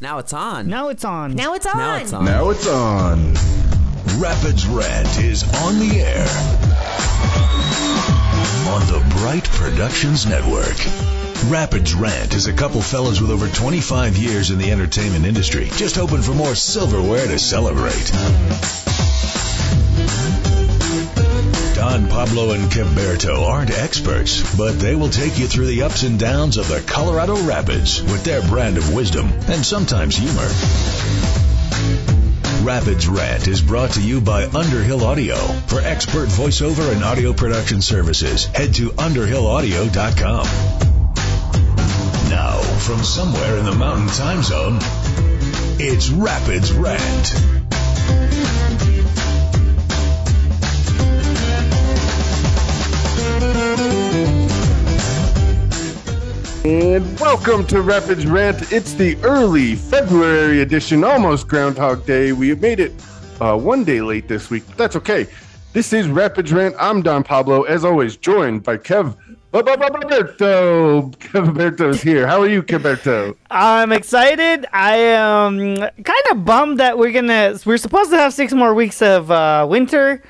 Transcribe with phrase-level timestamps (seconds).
[0.00, 0.68] Now it's on.
[0.68, 1.34] Now it's on.
[1.34, 1.76] Now it's on.
[1.76, 2.24] Now it's on.
[2.24, 3.34] Now it's on.
[4.22, 6.24] Rapids Rant is on the air
[8.68, 10.76] on the Bright Productions Network.
[11.50, 15.96] Rapids Rant is a couple fellas with over 25 years in the entertainment industry, just
[15.96, 18.12] hoping for more silverware to celebrate.
[21.88, 26.18] Don Pablo and Kevberto aren't experts, but they will take you through the ups and
[26.18, 30.46] downs of the Colorado Rapids with their brand of wisdom and sometimes humor.
[32.62, 35.36] Rapids Rant is brought to you by Underhill Audio.
[35.68, 40.44] For expert voiceover and audio production services, head to underhillaudio.com.
[42.28, 44.78] Now, from somewhere in the Mountain Time Zone,
[45.80, 47.58] it's Rapids Rant.
[56.68, 58.72] And welcome to Rapids Rant.
[58.72, 62.32] It's the early February edition, almost Groundhog Day.
[62.32, 62.92] We have made it
[63.40, 65.26] uh, one day late this week, but that's okay.
[65.72, 66.74] This is Rapids Rant.
[66.78, 69.16] I'm Don Pablo, as always, joined by Kev
[69.54, 71.08] Roberto.
[71.08, 72.26] Kev Roberto is here.
[72.26, 73.34] How are you, Kevberto?
[73.50, 74.66] I'm excited.
[74.70, 77.58] I am kind of bummed that we're gonna.
[77.64, 80.22] We're supposed to have six more weeks of uh, winter,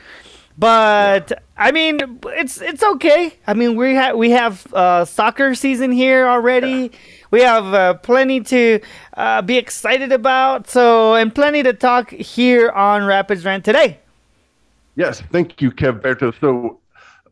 [0.56, 3.34] but I mean, it's it's okay.
[3.47, 6.92] I mean, we have we have uh, soccer season here already.
[7.33, 8.81] We have uh, plenty to
[9.14, 10.69] uh, be excited about.
[10.69, 13.98] So, and plenty to talk here on Rapids Rant today.
[14.95, 16.33] Yes, thank you, Kevberto.
[16.41, 16.79] So,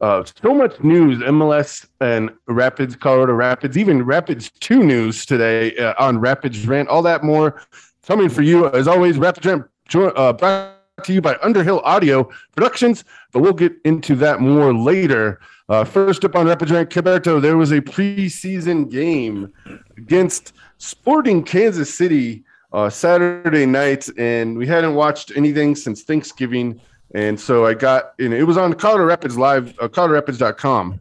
[0.01, 5.95] uh, so much news, MLS and Rapids, Colorado Rapids, even Rapids 2 news today uh,
[5.99, 6.89] on Rapids Rant.
[6.89, 7.63] All that more
[8.07, 8.69] coming for you.
[8.71, 13.75] As always, Rapids Rant uh, brought to you by Underhill Audio Productions, but we'll get
[13.85, 15.39] into that more later.
[15.69, 19.53] Uh, first up on Rapids Rant, Kevberto, there was a preseason game
[19.99, 26.81] against Sporting Kansas City uh, Saturday night, and we hadn't watched anything since Thanksgiving.
[27.15, 30.99] And so I got, and it was on Colorado Rapids Live, uh, ColoradoRapids.com,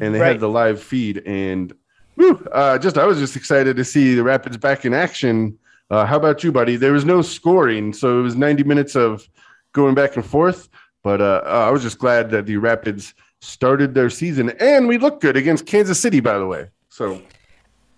[0.00, 0.28] and they Right.
[0.28, 1.22] had the live feed.
[1.26, 1.74] And
[2.14, 5.58] whew, uh, just, I was just excited to see the Rapids back in action.
[5.90, 6.76] Uh, how about you, buddy?
[6.76, 9.26] There was no scoring, so it was 90 minutes of
[9.72, 10.68] going back and forth.
[11.02, 14.98] But uh, uh, I was just glad that the Rapids started their season, and we
[14.98, 16.68] looked good against Kansas City, by the way.
[16.88, 17.22] So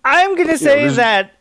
[0.05, 1.31] I'm gonna say there's- that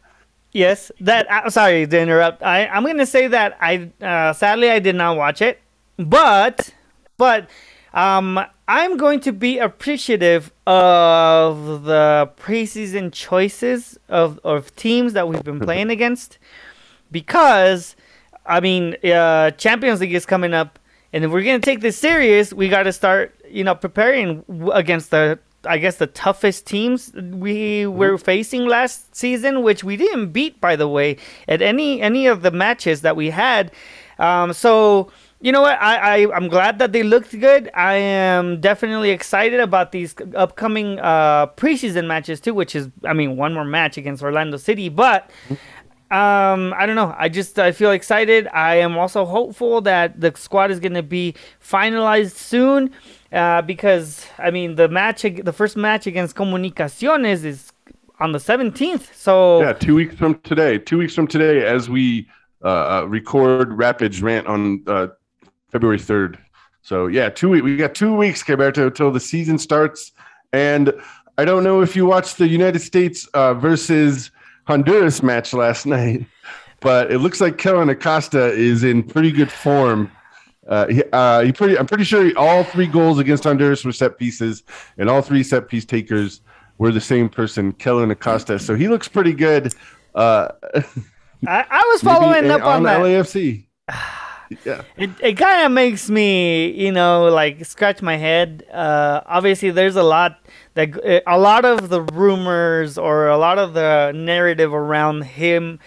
[0.53, 2.43] yes, that uh, sorry to interrupt.
[2.43, 5.61] I I'm gonna say that I uh, sadly I did not watch it,
[5.99, 6.73] but
[7.19, 7.49] but
[7.93, 8.41] um
[8.73, 15.59] I'm going to be appreciative of the preseason choices of of teams that we've been
[15.59, 16.39] playing against
[17.11, 17.97] because
[18.47, 20.79] I mean uh, Champions League is coming up,
[21.13, 25.11] and if we're gonna take this serious, we got to start you know preparing against
[25.11, 30.61] the I guess the toughest teams we were facing last season, which we didn't beat
[30.61, 31.17] by the way
[31.49, 33.73] at any any of the matches that we had.
[34.21, 35.81] Um, so you know what?
[35.81, 37.71] I, I I'm glad that they looked good.
[37.75, 43.37] I am definitely excited about these upcoming uh, preseason matches too, which is I mean
[43.37, 45.31] one more match against Orlando City, but.
[46.13, 47.15] Um, I don't know.
[47.17, 48.49] I just I feel excited.
[48.49, 52.91] I am also hopeful that the squad is going to be finalized soon,
[53.31, 57.73] uh, because I mean the match, the first match against Comunicaciones is
[58.19, 59.15] on the 17th.
[59.15, 60.79] So Yeah, two weeks from today.
[60.79, 62.27] Two weeks from today, as we
[62.65, 65.07] uh, uh, record Rapids Rant on uh,
[65.71, 66.39] February third.
[66.83, 67.65] So yeah, two weeks.
[67.65, 70.13] We got two weeks, Kevberto, till the season starts.
[70.53, 70.93] And
[71.39, 74.31] I don't know if you watched the United States uh, versus
[74.67, 76.25] Honduras match last night,
[76.81, 80.11] but it looks like Kellyn Acosta is in pretty good form.
[80.69, 83.93] Uh, he, uh, he pretty, I'm pretty sure he, all three goals against Honduras were
[83.93, 84.63] set pieces,
[84.99, 86.43] and all three set piece takers
[86.79, 88.59] were the same person, Kellyn Acosta.
[88.59, 89.75] So he looks pretty good.
[90.15, 90.49] Uh,
[91.47, 93.01] I, I was following up on, that.
[93.01, 93.67] LAFC.
[94.65, 98.65] yeah, It, it kind of makes me, you know, like scratch my head.
[98.73, 100.41] Uh, obviously, there's a lot
[100.75, 105.79] that a lot of the rumors or a lot of the narrative around him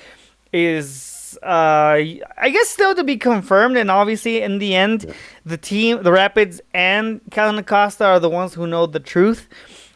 [0.54, 3.76] is, uh, I guess, still to be confirmed.
[3.76, 5.14] And obviously, in the end,
[5.46, 9.48] the team, the Rapids, and Kellyn Acosta are the ones who know the truth.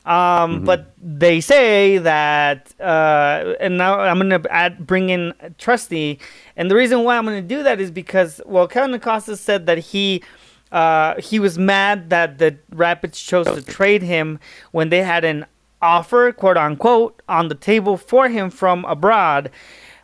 [0.07, 6.19] Um, But they say that, uh, and now I'm gonna add bring in Trusty,
[6.55, 9.77] and the reason why I'm gonna do that is because well, Kellyn Acosta said that
[9.77, 10.23] he.
[10.69, 14.37] Uh, he was mad that the Rapids chose to trade him
[14.73, 15.45] when they had an
[15.81, 19.49] offer, quote unquote, on the table for him from abroad.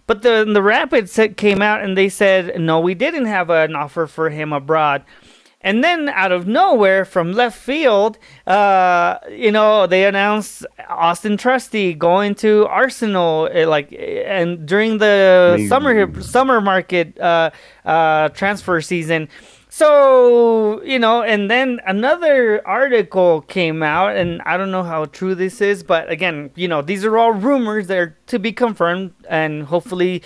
[0.07, 4.07] But the the Rapids came out and they said, no, we didn't have an offer
[4.07, 5.03] for him abroad.
[5.63, 11.93] And then out of nowhere, from left field, uh, you know, they announced Auston Trusty
[11.93, 15.69] going to Arsenal, eh, like, eh, and during the Amazing.
[15.69, 17.51] summer summer market uh,
[17.85, 19.29] uh, transfer season.
[19.69, 25.33] So, you know, and then another article came out, and I don't know how true
[25.33, 29.13] this is, but again, you know, these are all rumors that are to be confirmed,
[29.27, 30.21] and hopefully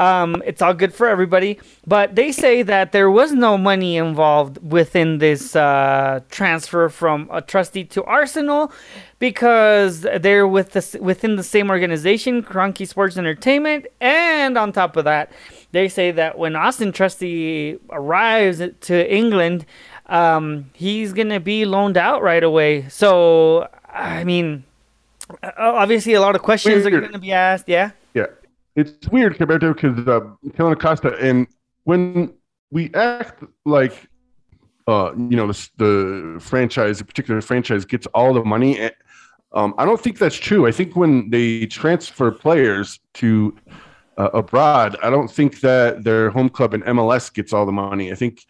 [0.00, 1.60] um, it's all good for everybody.
[1.86, 7.42] But they say that there was no money involved within this uh, transfer from a
[7.42, 8.72] Trusty to Arsenal
[9.18, 15.04] because they're with the, within the same organization, Kroenke Sports Entertainment, and on top of
[15.04, 15.30] that,
[15.72, 19.66] they say that when Auston Trusty arrives to England,
[20.06, 22.88] um, he's gonna be loaned out right away.
[22.88, 24.64] So, I mean,
[25.58, 27.68] obviously, a lot of questions are gonna be asked.
[27.68, 27.90] Yeah.
[28.14, 28.26] Yeah,
[28.76, 30.20] it's weird, Roberto, because uh,
[30.56, 31.46] Kellyn Acosta, and
[31.84, 32.34] when
[32.70, 34.08] we act like,
[34.86, 38.78] uh, you know, the, the franchise, the particular franchise, gets all the money.
[38.78, 38.90] eh,
[39.52, 40.66] Um, I don't think that's true.
[40.66, 43.56] I think when they transfer players to
[44.16, 48.12] uh, abroad, I don't think that their home club in MLS gets all the money.
[48.12, 48.46] I think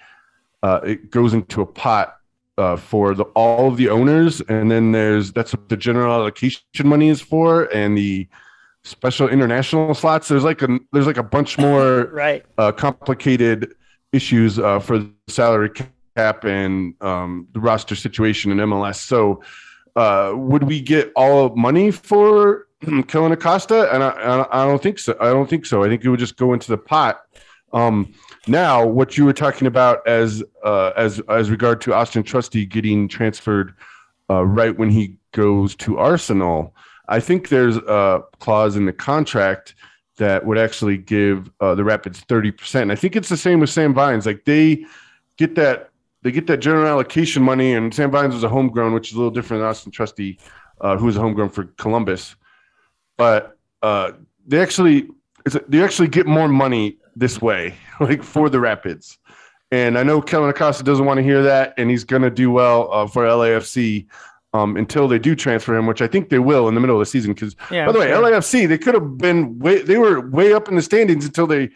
[0.62, 2.16] uh, it goes into a pot
[2.58, 6.62] uh, for the, all of the owners, and then there's that's what the general allocation
[6.84, 8.28] money is for, and the
[8.84, 10.28] special international slots.
[10.28, 12.44] There's like a there's like a bunch more Right.
[12.58, 13.74] uh, complicated
[14.12, 15.70] issues uh, for the salary
[16.16, 18.96] cap and um, the roster situation in MLS.
[18.96, 19.42] So,
[19.96, 22.66] uh, would we get all money for
[23.08, 23.92] Kellyn Acosta?
[23.92, 25.16] And I, I, don't think so.
[25.20, 25.84] I don't think so.
[25.84, 27.22] I think it would just go into the pot.
[27.72, 28.12] Um,
[28.46, 33.06] now, what you were talking about as uh, as as regard to Auston Trusty getting
[33.06, 33.74] transferred
[34.28, 36.74] uh, right when he goes to Arsenal,
[37.10, 39.74] I think there's a clause in the contract
[40.16, 42.92] that would actually give uh, the Rapids 30%.
[42.92, 44.26] I think it's the same with Sam Vines.
[44.26, 44.86] Like they
[45.36, 45.90] get that
[46.22, 49.16] they get that general allocation money, and Sam Vines was a homegrown, which is a
[49.16, 50.38] little different than Auston Trusty,
[50.82, 52.36] uh, who was a homegrown for Columbus.
[53.16, 54.12] But uh,
[54.46, 55.08] they actually
[55.46, 59.18] a, they actually get more money this way, like for the Rapids.
[59.72, 62.50] And I know Kellyn Acosta doesn't want to hear that, and he's going to do
[62.50, 64.06] well uh, for LAFC
[64.52, 67.00] um, until they do transfer him, which I think they will in the middle of
[67.00, 67.32] the season.
[67.34, 67.86] Because Yeah.
[67.86, 68.22] by the way, sure.
[68.22, 71.70] LAFC they could have been way they were way up in the standings until they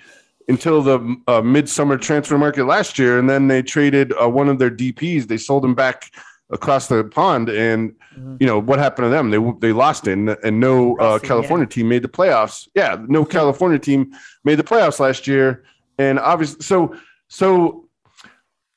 [0.49, 4.59] until the uh, midsummer transfer market last year, and then they traded uh, one of
[4.59, 5.27] their DPS.
[5.27, 6.11] They sold him back
[6.51, 8.37] across the pond, and Mhm.
[8.41, 9.31] you know what happened to them?
[9.31, 9.39] They
[9.69, 12.69] they lost it, and, and no uh, California team made the playoffs.
[12.75, 14.13] Yeah, no California team
[14.45, 15.65] made the playoffs last year,
[15.99, 16.95] and obviously, so
[17.29, 17.83] so.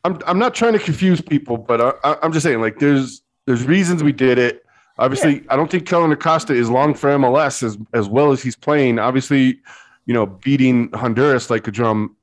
[0.03, 3.21] I'm I'm not trying to confuse people, but I, I- I'm just saying like there's
[3.47, 4.63] there's reasons we did it.
[4.99, 8.55] Obviously, I don't think Kellyn Acosta is long for MLS as as well as he's
[8.55, 8.99] playing.
[8.99, 9.59] Obviously,
[10.05, 12.15] you know, beating Honduras like a drum,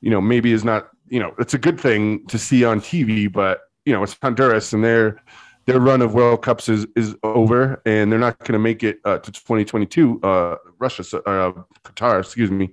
[0.00, 3.30] you know, maybe is not, you know, it's a good thing to see on TV,
[3.32, 5.22] but you know, it's Honduras and their
[5.66, 8.98] their run of World Cups is is over, and they're not going to make it
[9.04, 10.20] uh, to 2022.
[10.22, 11.52] Uh, Russia, uh,
[11.84, 12.70] Qatar, excuse me.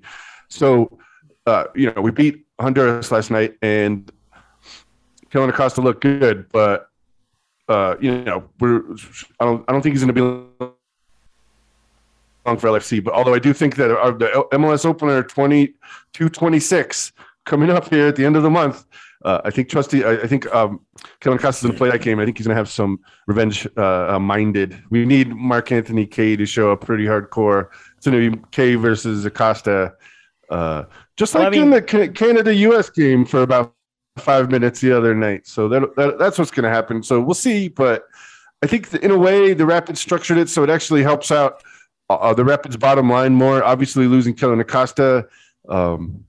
[0.47, 0.97] So,
[1.45, 4.11] uh, you know, we beat Honduras last night, and
[5.29, 6.88] Kellyn Acosta looked good, but
[7.69, 8.83] uh, you know, we're
[9.39, 10.21] I don't I don't think he's going to be
[12.45, 13.03] long for LFC.
[13.03, 17.11] But although I do think that uh, the MLS opener 22-26
[17.45, 18.85] coming up here at the end of the month,
[19.25, 20.79] uh, I think Trusty, I, I think um,
[21.19, 22.19] Kellyn Acosta's going to play that game.
[22.19, 24.81] I think he's going to have some revenge uh, uh, minded.
[24.89, 27.67] We need Mark-Anthony Kaye to show up pretty hardcore.
[27.97, 29.93] It's going to be Kaye versus Acosta.
[30.49, 30.85] Uh,
[31.17, 33.75] just Well, I like in the Canada US game for about
[34.19, 35.47] five minutes the other night.
[35.47, 37.03] So that, that that's what's going to happen.
[37.03, 37.67] So we'll see.
[37.67, 38.03] But
[38.63, 41.63] I think that in a way the Rapids structured it so it actually helps out
[42.09, 43.63] uh, the Rapids bottom line more.
[43.63, 45.27] Obviously, losing Kellyn Acosta
[45.67, 46.25] um,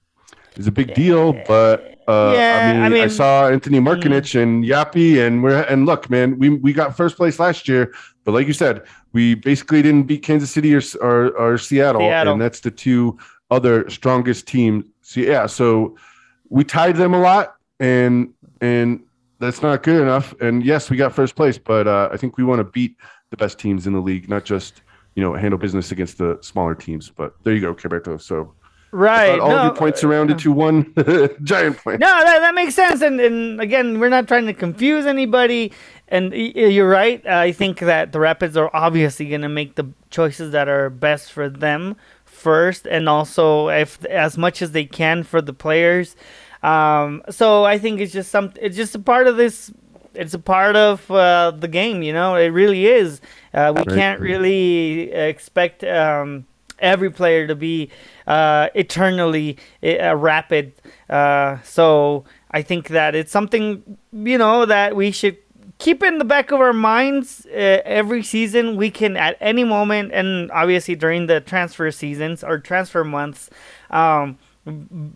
[0.57, 4.65] is a big deal, but uh, Yeah, I, mean, I I saw Anthony Markanich and
[4.65, 7.95] Yapi, and we're and look, man, we we got first place last year,
[8.25, 8.83] but like you said,
[9.13, 12.35] we basically didn't beat Kansas City or or, or Seattle, Seattle.
[12.35, 13.19] and that's the two
[13.51, 14.85] other strongest teams.
[15.03, 15.97] So yeah, so
[16.49, 19.03] we tied them a lot, and and
[19.41, 20.35] that's not good enough.
[20.41, 22.97] And yes, we got first place, but uh, I think we want to beat
[23.31, 24.83] the best teams in the league, not just
[25.17, 27.11] you know handle business against the smaller teams.
[27.11, 28.19] But there you go, Roberto.
[28.19, 28.55] So
[28.93, 29.39] Right.
[29.39, 30.93] all no, uh, of your points around to one
[31.45, 32.01] giant point.
[32.01, 33.03] No, that, that makes sense.
[33.03, 35.73] And, and again, we're not trying to confuse anybody.
[36.09, 37.25] And you're right.
[37.25, 41.31] I think that the Rapids are obviously going to make the choices that are best
[41.31, 41.97] for them
[42.41, 46.17] first, and also if as much as they can for the players.
[46.63, 48.53] Um, so I think it's just some.
[48.61, 49.73] It's just a part of this.
[50.15, 52.03] It's a part of uh, the game.
[52.03, 53.21] You know, it really is.
[53.55, 55.85] Uh, we can't really expect.
[55.85, 56.47] Um,
[56.81, 57.91] every player to be
[58.27, 60.73] uh, eternally uh, rapid.
[61.09, 65.37] Uh, so I think that it's something you know that we should
[65.81, 68.77] keep in the back of our minds uh, every season.
[68.77, 73.51] We can at any moment, and obviously during the transfer seasons or transfer months.
[73.91, 74.39] Um,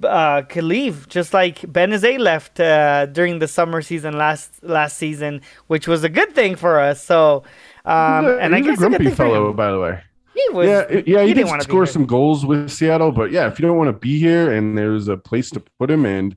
[0.02, 5.42] uh, could leave, just like Benezet left uh, during the summer season last last season,
[5.66, 7.04] which was a good thing for us.
[7.04, 7.44] So,
[7.84, 10.00] um, a, and I guess a grumpy fellow, by the way.
[10.34, 13.60] He was, yeah, yeah, he, he did score some goals with Seattle, but yeah, if
[13.60, 16.36] you don't want to be here and there's a place to put him, and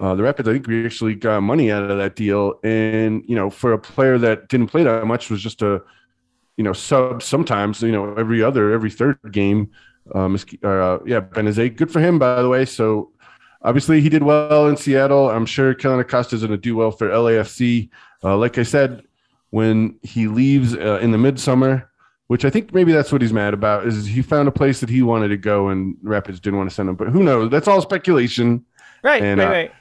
[0.00, 3.34] uh, the Rapids, I think we actually got money out of that deal, and you
[3.34, 5.82] know, for a player that didn't play that much, was just a
[6.56, 9.70] you know sub sometimes, you know, every other, every third game.
[10.14, 12.64] Um, uh, yeah, Benezet, good for him, by the way.
[12.64, 13.12] So
[13.62, 15.30] obviously he did well in Seattle.
[15.30, 17.90] I'm sure Kellyn Acosta is going to do well for LAFC.
[18.22, 19.02] Uh, like I said,
[19.50, 21.90] when he leaves uh, in the midsummer,
[22.26, 24.90] which I think maybe that's what he's mad about, is he found a place that
[24.90, 26.96] he wanted to go and Rapids didn't want to send him.
[26.96, 27.50] But who knows?
[27.50, 28.64] That's all speculation.
[29.02, 29.72] Right, and, right, uh, right.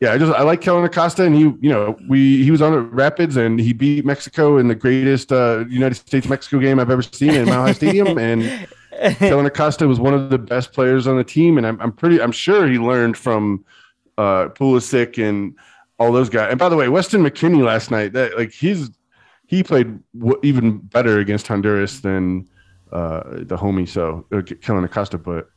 [0.00, 2.72] Yeah, I just I like Kellyn Acosta, and he, you know, we he was on
[2.72, 6.90] the Rapids and he beat Mexico in the greatest uh, United States Mexico game I've
[6.90, 8.68] ever seen in Mile High Stadium, and
[9.16, 12.20] Kellyn Acosta was one of the best players on the team, and I'm, I'm pretty
[12.20, 13.64] I'm sure he learned from
[14.18, 15.54] uh, Pulisic and
[15.98, 16.50] all those guys.
[16.50, 18.90] And by the way, Weston McKennie last night that like he's
[19.46, 22.46] he played w- even better against Honduras than
[22.92, 23.88] uh, the homie.
[23.88, 25.48] So uh, Kellyn Acosta, but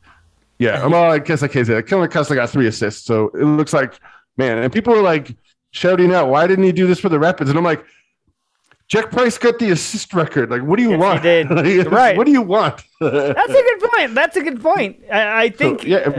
[0.58, 1.86] yeah, well, I guess I can't say that.
[1.86, 4.00] Kellyn Acosta got three assists, so it looks like
[4.40, 4.58] man.
[4.58, 5.36] And people were like
[5.70, 7.84] shouting out, "Why didn't he do this for the Rapids?" And I'm like
[8.90, 10.50] Jack Price got the assist record.
[10.50, 11.18] Like, what do you yes, want?
[11.18, 11.86] He did.
[11.92, 12.16] right.
[12.16, 12.82] What do you want?
[13.00, 14.14] That's a good point.
[14.16, 14.98] That's a good point.
[15.12, 15.82] I, I think.
[15.82, 15.96] So, yeah.
[15.98, 16.10] Uh,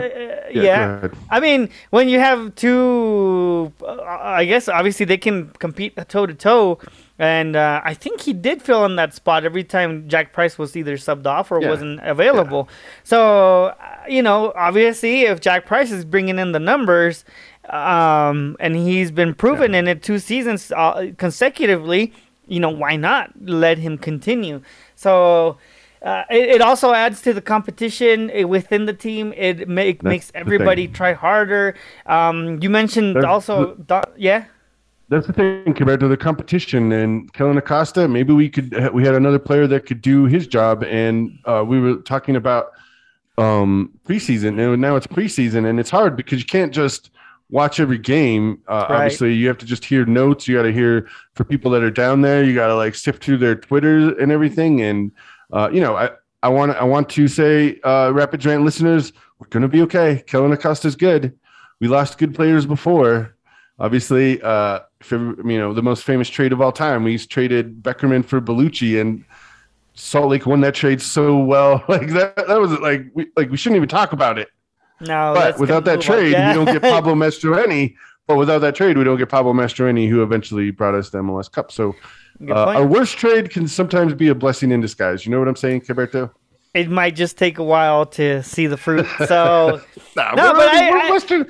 [0.53, 0.63] yeah.
[0.63, 1.07] yeah.
[1.29, 6.33] I mean, when you have two, uh, I guess obviously they can compete toe to
[6.33, 6.79] toe,
[7.19, 10.77] and uh, I think he did fill in that spot every time Jack Price was
[10.77, 11.69] either subbed off or yeah.
[11.69, 12.69] wasn't available.
[12.69, 12.75] Yeah.
[13.03, 17.25] So uh, you know, obviously, if Jack Price is bringing in the numbers,
[17.71, 22.13] um, and he's been proven in it two seasons uh, consecutively
[22.51, 24.61] you know, why not let him continue?
[24.95, 25.57] So
[26.01, 29.33] uh, it, it, also adds to the competition eh, within the team.
[29.37, 31.75] It make, makes everybody try harder.
[32.05, 34.45] Um, you mentioned That's also, the, yeah.
[35.07, 38.07] That's the thing compared to the competition and Kellyn Acosta.
[38.07, 41.81] Maybe we could we had another player that could do his job, and uh, we
[41.81, 42.71] were talking about
[43.37, 47.09] um, preseason, and now it's preseason, and it's hard because you can't just
[47.51, 48.61] watch every game.
[48.67, 48.95] Uh, right.
[48.95, 50.47] Obviously, you have to just hear notes.
[50.47, 52.43] You got to hear for people that are down there.
[52.43, 54.81] You got to like sift through their Twitter and everything.
[54.81, 55.11] And
[55.53, 56.09] uh, you know, I
[56.41, 60.23] I want I want to say, uh, Rapid Rant listeners, we're gonna be okay.
[60.25, 61.37] Kellyn Acosta's good.
[61.79, 63.35] We lost good players before.
[63.79, 68.23] Obviously, uh, if, you know the most famous trade of all time, we traded Beckerman
[68.23, 69.25] for Ballouchy, and
[69.93, 71.83] Salt Lake won that trade so well.
[71.89, 74.49] Like that, that was like we like we shouldn't even talk about it.
[75.01, 77.95] No, but without that trade, we don't get Pablo Mastroeni.
[78.27, 81.51] But without that trade, we don't get Pablo Mastroeni, who eventually brought us the MLS
[81.51, 81.71] Cup.
[81.71, 81.95] So
[82.49, 85.25] uh, a worst trade can sometimes be a blessing in disguise.
[85.25, 86.31] You know what I'm saying, Kevberto?
[86.73, 89.05] It might just take a while to see the fruit.
[89.27, 89.81] So
[90.15, 91.45] nah, no, but I, I, Western,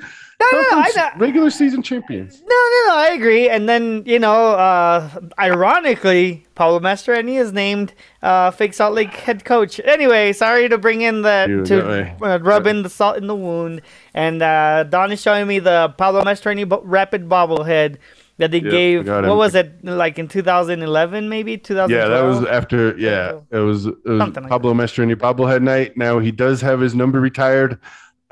[0.50, 2.40] no, no, no, I, regular season champions.
[2.40, 3.48] No, no, no, I agree.
[3.48, 5.08] And then you know, uh,
[5.38, 9.80] ironically, Pablo Mastroeni is named uh, Fake Salt Lake head coach.
[9.84, 13.34] Anyway, sorry to bring in the Dude, to uh, rub in the salt in the
[13.34, 13.82] wound.
[14.14, 17.98] And uh, Don is showing me the Pablo Mastroeni bo- rapid bobblehead
[18.38, 19.08] that they yep, gave.
[19.08, 21.90] What was it like in 2011, maybe 2012?
[21.90, 22.96] Yeah, that was after.
[22.98, 25.96] Yeah, it was, it was Pablo like Mastroeni bobblehead night.
[25.96, 27.78] Now he does have his number retired.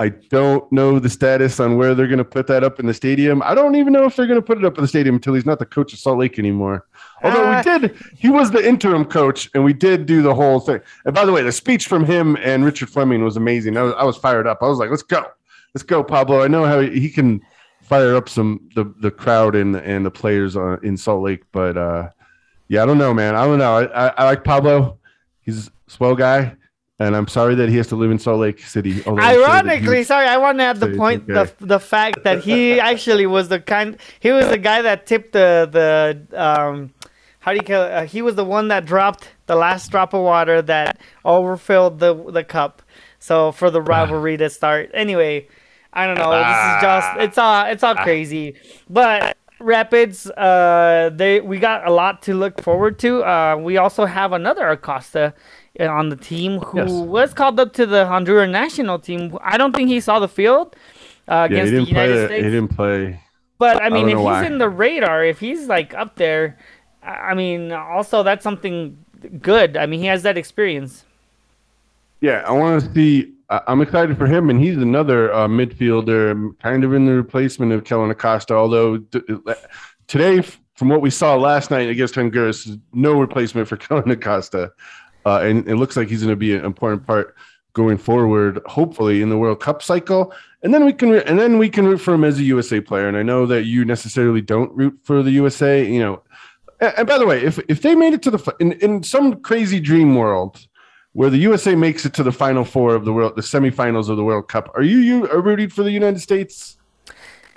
[0.01, 2.93] I don't know the status on where they're going to put that up in the
[2.93, 3.43] stadium.
[3.43, 5.35] I don't even know if they're going to put it up in the stadium until
[5.35, 6.87] he's not the coach of Salt Lake anymore.
[7.21, 10.59] Although uh, we did, he was the interim coach, and we did do the whole
[10.59, 10.81] thing.
[11.05, 13.77] And by the way, the speech from him and Richard Fleming was amazing.
[13.77, 14.63] I was, I was fired up.
[14.63, 15.23] I was like, "Let's go,
[15.75, 17.39] let's go, Pablo." I know how he can
[17.83, 21.77] fire up some the the crowd and and the players on, in Salt Lake, but
[21.77, 22.09] uh,
[22.69, 23.35] yeah, I don't know, man.
[23.35, 23.77] I don't know.
[23.77, 24.97] I, I, I like Pablo.
[25.41, 26.55] He's a swell guy
[27.01, 29.05] and I'm sorry that he has to live in Salt Lake City.
[29.07, 31.51] Ironically, sure sorry, I want to add the point okay.
[31.59, 35.33] the the fact that he actually was the kind he was the guy that tipped
[35.33, 36.93] the the um
[37.39, 37.91] how do you call it?
[37.91, 42.13] Uh, he was the one that dropped the last drop of water that overfilled the
[42.31, 42.83] the cup.
[43.17, 44.91] So for the rivalry to start.
[44.93, 45.47] Anyway,
[45.93, 46.31] I don't know.
[46.31, 48.55] This is just it's all it's all crazy.
[48.89, 53.23] But Rapids, uh, they we got a lot to look forward to.
[53.23, 55.33] Uh, we also have another Acosta
[55.87, 56.91] on the team who yes.
[56.91, 59.37] was called up to the Honduran national team.
[59.41, 60.75] I don't think he saw the field
[61.27, 62.45] uh, against the United play, States.
[62.45, 63.19] He didn't play.
[63.57, 64.45] But I mean, I if he's why.
[64.45, 66.57] in the radar, if he's like up there,
[67.03, 68.97] I mean, also that's something
[69.41, 69.77] good.
[69.77, 71.05] I mean, he has that experience.
[72.21, 73.33] Yeah, I want to see.
[73.67, 77.83] I'm excited for him, and he's another uh, midfielder, kind of in the replacement of
[77.83, 78.53] Kellyn Acosta.
[78.53, 79.21] Although t-
[80.07, 80.41] today,
[80.75, 84.71] from what we saw last night against Honduras, no replacement for Kellyn Acosta,
[85.25, 87.35] uh, and it looks like he's going to be an important part
[87.73, 88.59] going forward.
[88.65, 91.85] Hopefully, in the World Cup cycle, and then we can re- and then we can
[91.85, 93.07] root for him as a USA player.
[93.07, 96.21] And I know that you necessarily don't root for the USA, you know.
[96.79, 99.41] And, and by the way, if if they made it to the in in some
[99.41, 100.67] crazy dream world
[101.13, 104.17] where the USA makes it to the final four of the world, the semifinals of
[104.17, 104.71] the World Cup.
[104.75, 106.77] Are you you are rooting for the United States?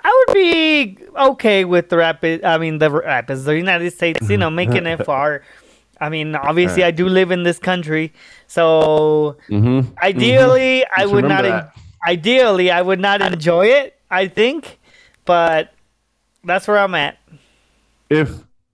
[0.03, 2.43] I would be okay with the rapid.
[2.43, 5.41] I mean, the rapids, the United States, you know, making it far.
[5.99, 8.13] I mean, obviously, I do live in this country,
[8.47, 9.93] so Mm-hmm.
[10.01, 11.45] ideally, I would not.
[11.45, 11.67] en-
[12.07, 13.99] ideally, I would not enjoy it.
[14.11, 14.79] I think,
[15.25, 15.73] but
[16.43, 17.17] that's where I'm at.
[18.09, 18.29] If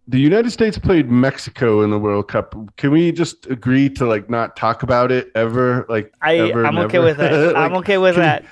[0.07, 4.29] the United States played Mexico in the World Cup, can we just agree to like
[4.29, 5.85] not talk about it ever?
[5.87, 7.55] Like I ever, I'm okay with that.
[7.55, 8.45] I'm okay with can that.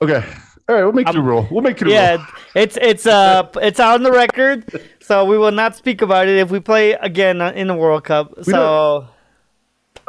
[0.00, 0.24] Okay.
[0.68, 1.46] All right, we'll make I'm- rule.
[1.50, 1.94] We'll make a rule.
[1.94, 4.64] Yeah, it's it's uh it's on the record,
[5.00, 8.34] so we will not speak about it if we play again in the World Cup.
[8.42, 9.06] So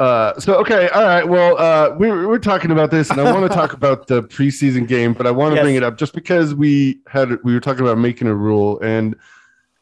[0.00, 1.26] Uh, so okay, all right.
[1.28, 4.86] Well, uh, we're we're talking about this, and I want to talk about the preseason
[4.86, 5.64] game, but I want to Yes.
[5.64, 9.14] bring it up just because we had we were talking about making a rule, and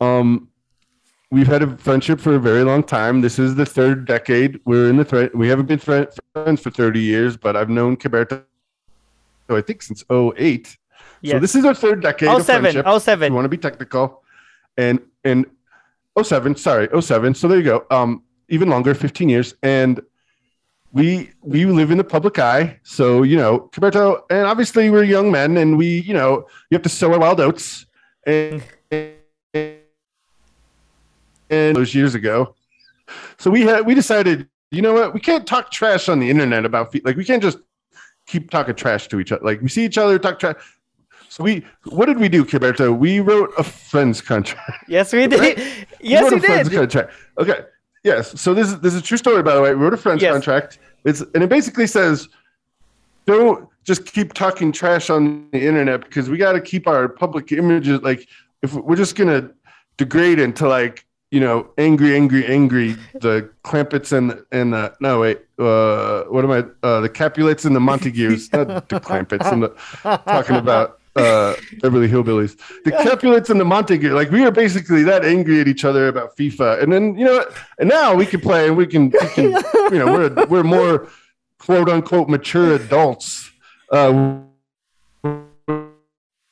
[0.03, 0.49] um,
[1.31, 3.21] we've had a friendship for a very long time.
[3.23, 4.61] This is the third decade.
[4.67, 5.31] We're in the thread.
[5.35, 8.43] We haven't been friends for thirty years, but I've known Kevberto,
[9.55, 10.77] I think since 08.
[11.25, 12.29] So this is our third decade.
[12.29, 12.85] oh of seven, friendship.
[12.87, 14.23] Oh if you want to be technical.
[14.77, 15.47] And and
[16.23, 17.87] 07 sorry 07 so there you go.
[17.91, 19.55] Um even longer 15 years.
[19.63, 20.01] And
[20.93, 22.79] we we live in the public eye.
[22.83, 26.83] So you know Kevberto, and obviously we're young men and we you know you have
[26.83, 27.87] to sow our wild oats.
[28.27, 28.63] And
[31.51, 32.55] and those years ago.
[33.39, 35.15] So we had we decided you know what?
[35.15, 37.59] We can't talk trash on the internet about fe- like we can't just
[38.27, 40.57] keep talking trash to each other like we see each other talk trash
[41.29, 42.97] so we what did we do Kevberto?
[42.97, 45.41] we wrote a friends contract Yes, we did.
[45.41, 45.59] Right?
[46.01, 46.77] Yes, wrote we a friends did.
[46.79, 47.13] contract.
[47.39, 47.61] Okay.
[48.05, 48.41] Yes.
[48.41, 49.75] So this is this is a true story, by the way.
[49.75, 50.33] We wrote a friends Yes.
[50.33, 50.79] contract.
[51.05, 52.29] It's and it basically says,
[53.27, 57.51] don't just keep talking trash on the internet because we got to keep our public
[57.53, 58.01] images.
[58.03, 58.29] Like,
[58.63, 59.51] if we're just gonna
[59.97, 65.21] degrade into like you know angry, angry, angry, the Clampetts and the, and the no
[65.21, 66.65] wait, uh, what am I?
[66.87, 69.45] Uh, the Capulets and the Montagues, not the Clampetts.
[69.45, 72.57] I'm talking about uh, Beverly Hillbillies.
[72.85, 76.37] The Capulets and the Montague, like we were basically that angry at each other about
[76.37, 77.45] FIFA, and then you know,
[77.79, 79.45] and now we can play, and we can, we can
[79.91, 81.09] you know, we're we're more
[81.59, 83.51] quote unquote mature adults
[83.91, 84.39] uh,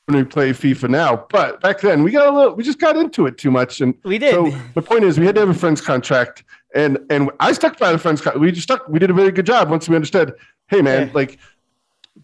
[0.05, 1.25] when we play FIFA now.
[1.29, 3.95] But back then, we got a little, we just got into it too much, and
[4.03, 4.33] We did.
[4.33, 6.43] So the point is, we had to have a friends contract,
[6.75, 8.21] and and I stuck by the friends.
[8.21, 8.87] Con- we just stuck.
[8.87, 10.33] We did a very good job once we understood.
[10.67, 11.13] Hey, man, Yeah.
[11.13, 11.39] like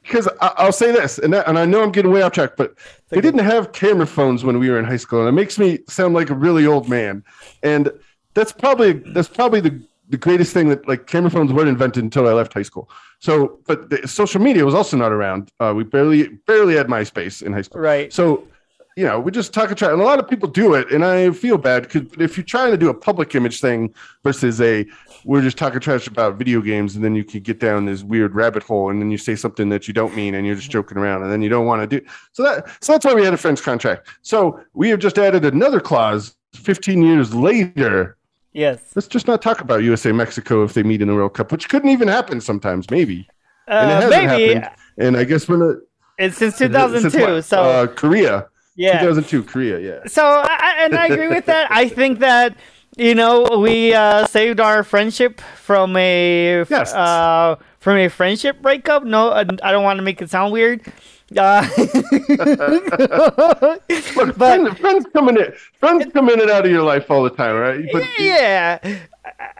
[0.03, 2.51] because I, I'll say this, and that, and I know I'm getting way off track,
[2.55, 2.75] but
[3.09, 5.79] they didn't have camera phones when we were in high school, and it makes me
[5.87, 7.23] sound like a really old man.
[7.63, 7.91] And
[8.33, 9.81] that's probably that's probably the
[10.11, 12.89] the greatest thing that like camera phones weren't invented until I left high school.
[13.19, 15.49] So, but the, social media was also not around.
[15.59, 17.81] Uh, we barely barely had MySpace in high school.
[17.81, 18.11] Right.
[18.11, 18.47] So,
[18.97, 21.05] you know, we just talk a trash, and a lot of people do it, and
[21.05, 24.85] I feel bad because if you're trying to do a public image thing versus a
[25.23, 28.35] we're just talking trash about video games, and then you could get down this weird
[28.35, 30.97] rabbit hole, and then you say something that you don't mean, and you're just joking
[30.97, 32.05] around, and then you don't want to do.
[32.33, 34.09] So that so that's why we had a friends contract.
[34.23, 36.35] So we have just added another clause.
[36.53, 38.17] 15 years later,
[38.53, 38.79] Yes.
[38.95, 41.69] let's just not talk about USA Mexico if they meet in the World Cup, which
[41.69, 43.27] couldn't even happen sometimes, maybe.
[43.67, 44.75] And it Uh, hasn't maybe happened.
[44.97, 45.77] And I guess when it,
[46.17, 47.19] it's since since 2002.
[47.35, 47.45] what?
[47.45, 48.99] so uh, Korea, yeah.
[48.99, 49.99] 2002, Korea, yeah.
[50.07, 51.71] So I, and I agree with that.
[51.71, 52.55] I think that
[52.97, 56.93] you know we uh, saved our friendship from a Yes.
[56.93, 59.03] uh, from a friendship breakup.
[59.05, 60.81] No, I don't want to make it sound weird.
[61.37, 61.91] Uh, Look,
[64.15, 67.29] but friends, friends coming in, friends come in and out of your life all the
[67.29, 67.85] time, right?
[67.91, 68.79] But yeah,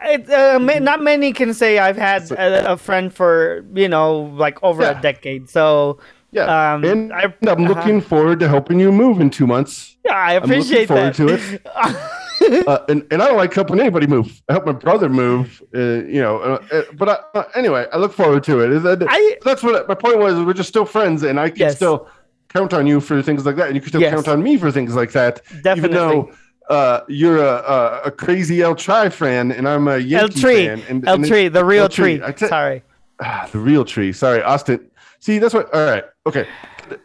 [0.04, 4.62] it, uh, not many can say I've had a, a friend for you know like
[4.62, 4.98] over Yeah.
[4.98, 5.48] a decade.
[5.48, 5.98] So
[6.30, 7.68] yeah, um, and I- I'm uh-huh.
[7.74, 9.96] looking forward to helping you move in two months.
[10.04, 11.16] yeah, I I'm looking appreciate forward that.
[11.16, 11.66] to it.
[12.66, 14.42] uh, and, and I don't like helping anybody move.
[14.48, 16.38] I help my brother move, uh, you know.
[16.38, 18.70] Uh, uh, but I, uh, anyway, I look forward to it.
[18.72, 20.34] Is that- I- that's what my point was.
[20.44, 21.76] We're just still friends, and I can Yes.
[21.76, 22.08] still
[22.48, 24.12] count on you for things like that, and you can still Yes.
[24.14, 25.42] count on me for things like that.
[25.62, 25.78] Definitely.
[25.78, 26.30] Even though
[26.68, 30.82] uh, you're a, a, crazy El Tri fan, and I'm a El tree, fan.
[30.88, 32.18] And, El and tree, the real El Tree.
[32.18, 32.32] tree.
[32.34, 32.82] Te- Sorry.
[33.20, 34.12] Ah, the real tree.
[34.12, 34.88] Sorry, Austin.
[35.20, 35.72] See, that's what.
[35.74, 36.46] All right, okay.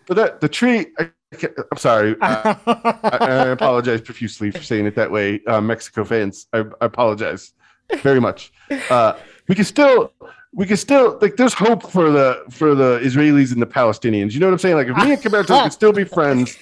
[0.07, 0.87] But that the tree.
[0.99, 2.15] I, am sorry.
[2.21, 6.47] Uh, I, I apologize profusely for saying it that way, uh, Mexico fans.
[6.53, 7.53] I, I apologize
[8.01, 8.51] very much.
[8.89, 9.13] Uh,
[9.47, 10.13] we can still
[10.53, 14.33] we can still like there's hope for the for the Israelis and the Palestinians.
[14.33, 14.75] You know what I'm saying?
[14.75, 16.57] Like if me and Kevberto can still be friends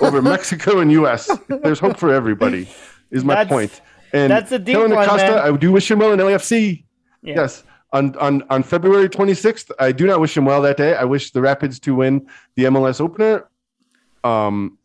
[0.00, 2.68] over Mexico and US, there's hope for everybody.
[3.10, 3.80] Is my That's- point.
[4.14, 5.38] And that's a deep Kellyn one, Acosta, man.
[5.54, 6.82] I do wish him well in LAFC.
[7.22, 7.34] Yeah.
[7.36, 7.62] Yes.
[7.92, 10.94] On, on on February 26th, I do not wish him well that day.
[10.94, 12.26] I wish the Rapids to win
[12.56, 13.48] the MLS opener.
[14.24, 14.78] Um,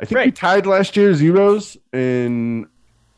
[0.00, 2.66] I think we tied last year zeros in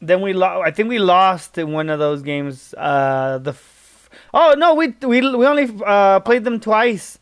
[0.00, 2.74] Then we lo- I think we lost in one of those games.
[2.76, 7.18] Uh, the f- oh no, we we we only uh, played them twice.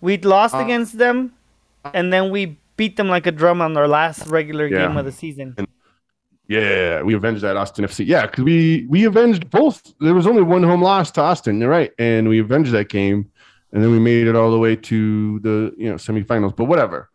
[0.00, 0.58] We lost Uh.
[0.58, 1.32] against them,
[1.92, 4.88] and then we beat them like a drum on their last regular Yeah.
[4.88, 5.54] game of the season.
[6.48, 8.04] Yeah, we avenged that Austin FC.
[8.06, 9.94] Yeah, because we we avenged both.
[10.00, 11.60] There was only one home loss to Austin.
[11.60, 13.30] You're right, and we avenged that game,
[13.72, 16.54] and then we made it all the way to the you know semifinals.
[16.54, 17.08] But whatever.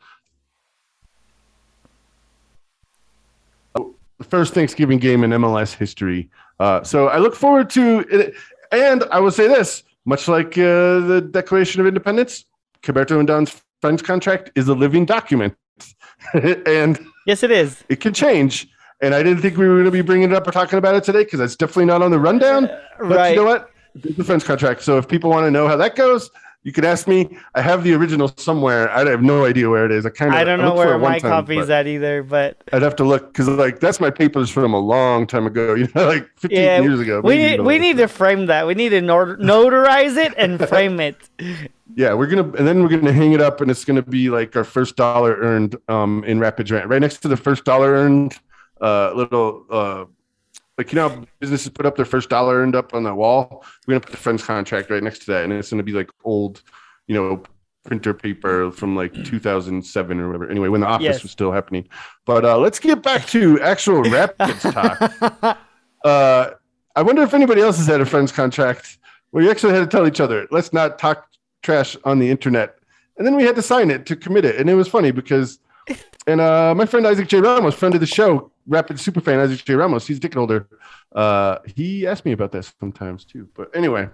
[4.19, 6.29] The first Thanksgiving game in MLS history.
[6.59, 8.35] Uh, so I look forward to it.
[8.71, 12.45] And I will say this: much like uh, the Declaration of Independence,
[12.83, 15.55] Kevberto and Don's friends contract is a living document,
[16.33, 17.83] and Yes, it is.
[17.89, 18.67] it can change.
[19.01, 20.95] And I didn't think we were going to be bringing it up or talking about
[20.95, 22.69] it today because that's definitely not on the rundown.
[22.99, 23.29] But right.
[23.29, 23.71] you know what?
[23.95, 24.81] It's a friends contract.
[24.81, 26.29] So if people want to know how that goes,
[26.63, 27.37] you could ask me.
[27.55, 28.89] I have the original somewhere.
[28.91, 30.05] I have no idea where it is.
[30.05, 32.81] I kind of I don't know where my time, copy's but at either, but I'd
[32.81, 35.73] have to look because like that's my papers from a long time ago.
[35.79, 37.21] You know, like 15 yeah, years ago.
[37.21, 38.67] we need, we need to frame that.
[38.67, 41.15] We need to not- notarize it and frame it.
[41.95, 44.55] Yeah, we're gonna and then we're gonna hang it up, and it's gonna be like
[44.57, 48.37] our first dollar earned um in Rapid Rant, right next to the first dollar earned
[48.81, 50.05] uh little uh
[50.79, 53.65] like you know businesses put up their first dollar earned up on that wall.
[53.85, 56.09] We're gonna put the friends contract right next to that, and it's gonna be like
[56.23, 56.61] old,
[57.07, 57.43] you know,
[57.83, 60.49] printer paper from like 2007 or whatever.
[60.49, 61.21] Anyway, when the office Yes.
[61.23, 61.87] was still happening.
[62.25, 65.57] But uh let's get back to actual Rapids talk.
[66.05, 66.51] Uh,
[66.95, 68.97] I wonder if anybody else has had a friends contract
[69.31, 71.27] where you actually had to tell each other, let's not talk
[71.61, 72.77] trash on the internet.
[73.17, 74.55] And then we had to sign it to commit it.
[74.55, 75.59] And it was funny because,
[76.25, 77.41] and uh, my friend Isaac J.
[77.41, 79.73] Ramos, friend of the show, Rapid Superfan Isaac J.
[79.75, 80.67] Ramos, he's a ticket holder.
[81.13, 83.47] Uh, he asked me about this sometimes too.
[83.55, 84.09] But anyway,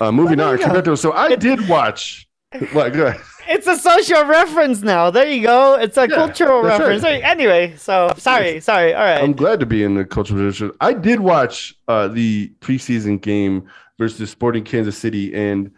[0.00, 0.96] uh, moving on.
[0.96, 2.28] So I did watch.
[2.72, 2.92] What?
[2.92, 3.20] Go ahead.
[3.48, 5.08] It's a social reference now.
[5.10, 5.74] There you go.
[5.74, 7.04] It's a Yeah, cultural reference.
[7.04, 7.22] right.
[7.22, 8.92] Anyway, so sorry, sorry.
[8.92, 9.22] All right.
[9.22, 10.72] I'm glad to be in the cultural tradition.
[10.80, 15.70] I did watch uh, the preseason game versus Sporting Kansas City, and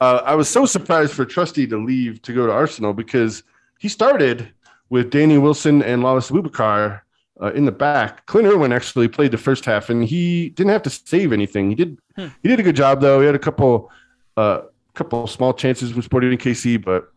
[0.00, 3.42] uh, I was so surprised for Trusty to leave to go to Arsenal because
[3.80, 4.48] he started
[4.88, 7.00] with Danny Wilson and Lalas Abubakar
[7.40, 8.26] uh, in the back.
[8.26, 11.68] Clint Irwin actually played the first half, and he didn't have to save anything.
[11.70, 11.98] He did.
[12.16, 12.26] Hmm.
[12.42, 13.20] He did a good job though.
[13.20, 13.90] He had a couple,
[14.36, 14.62] uh,
[14.94, 17.12] couple small chances with Sporting KC, but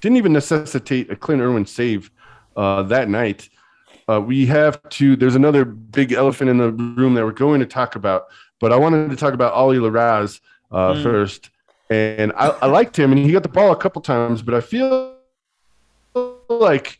[0.00, 2.10] didn't even necessitate a Clint Irwin save
[2.56, 3.48] uh, that night.
[4.08, 5.14] Uh, we have to.
[5.14, 8.26] There's another big elephant in the room that we're going to talk about,
[8.60, 10.40] but I wanted to talk about Ollie Larraz
[10.72, 11.02] uh, Mm.
[11.02, 11.50] first.
[11.90, 14.60] And I, I liked him, and he got the ball a couple times, but I
[14.62, 15.14] feel
[16.48, 16.98] like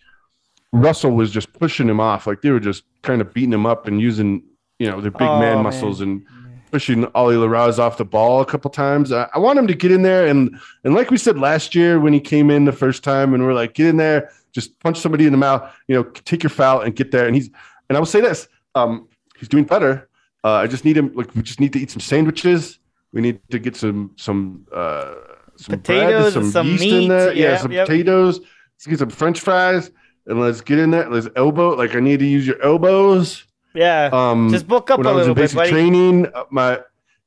[0.73, 2.27] Russell was just pushing him off.
[2.27, 4.43] Like they were just kind of beating him up and using,
[4.79, 5.63] you know, their big Oh, man man.
[5.65, 6.25] muscles and
[6.71, 9.13] pushing Ollie Larraz off the ball a couple times.
[9.13, 12.01] I, I want him to get in there and and like we said last year
[12.01, 14.99] when he came in the first time, and we're like, get in there, just punch
[14.99, 17.27] somebody in the mouth, you know, take your foul and get there.
[17.27, 17.51] And he's
[17.89, 19.09] and I will say this, um,
[19.39, 20.09] he's doing better.
[20.45, 21.13] Uh, I just need him.
[21.15, 22.79] Like we just need to eat some sandwiches.
[23.13, 25.15] We need to get some some uh,
[25.57, 27.03] some Potatoes bread, and some, some yeast meat.
[27.03, 27.33] in there.
[27.35, 27.87] Yeah, Yep, some yep.
[27.87, 28.41] potatoes.
[28.41, 29.91] Let's get some French fries
[30.27, 31.09] and let's get in there.
[31.09, 31.71] Let's elbow.
[31.71, 33.45] Like I need to use your elbows.
[33.75, 34.11] yeah.
[34.13, 35.71] Um, Just book up when a I was little in basic buddy.
[35.71, 36.81] training, uh, my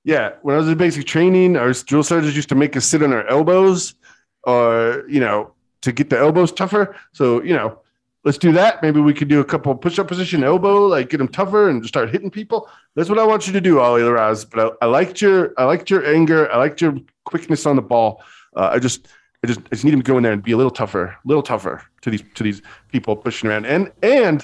[0.03, 3.01] yeah, when I was in basic training, our drill sergeants used to make us sit
[3.01, 3.95] on our elbows,
[4.43, 6.95] or you know, to get the elbows tougher.
[7.13, 7.79] So you know,
[8.23, 8.81] let's do that.
[8.84, 12.12] Maybe we could do a couple push-up position elbow, like get them tougher and start
[12.12, 12.69] hitting people.
[12.95, 14.49] That's what I want you to do, Ollie Larraz.
[14.49, 17.81] But I, I liked your, I liked your anger, I liked your quickness on the
[17.81, 18.23] ball.
[18.55, 19.08] Uh, I just,
[19.45, 21.05] I just, I just need him to go in there and be a little tougher,
[21.05, 23.65] a little tougher to these to these people pushing around.
[23.65, 24.43] And and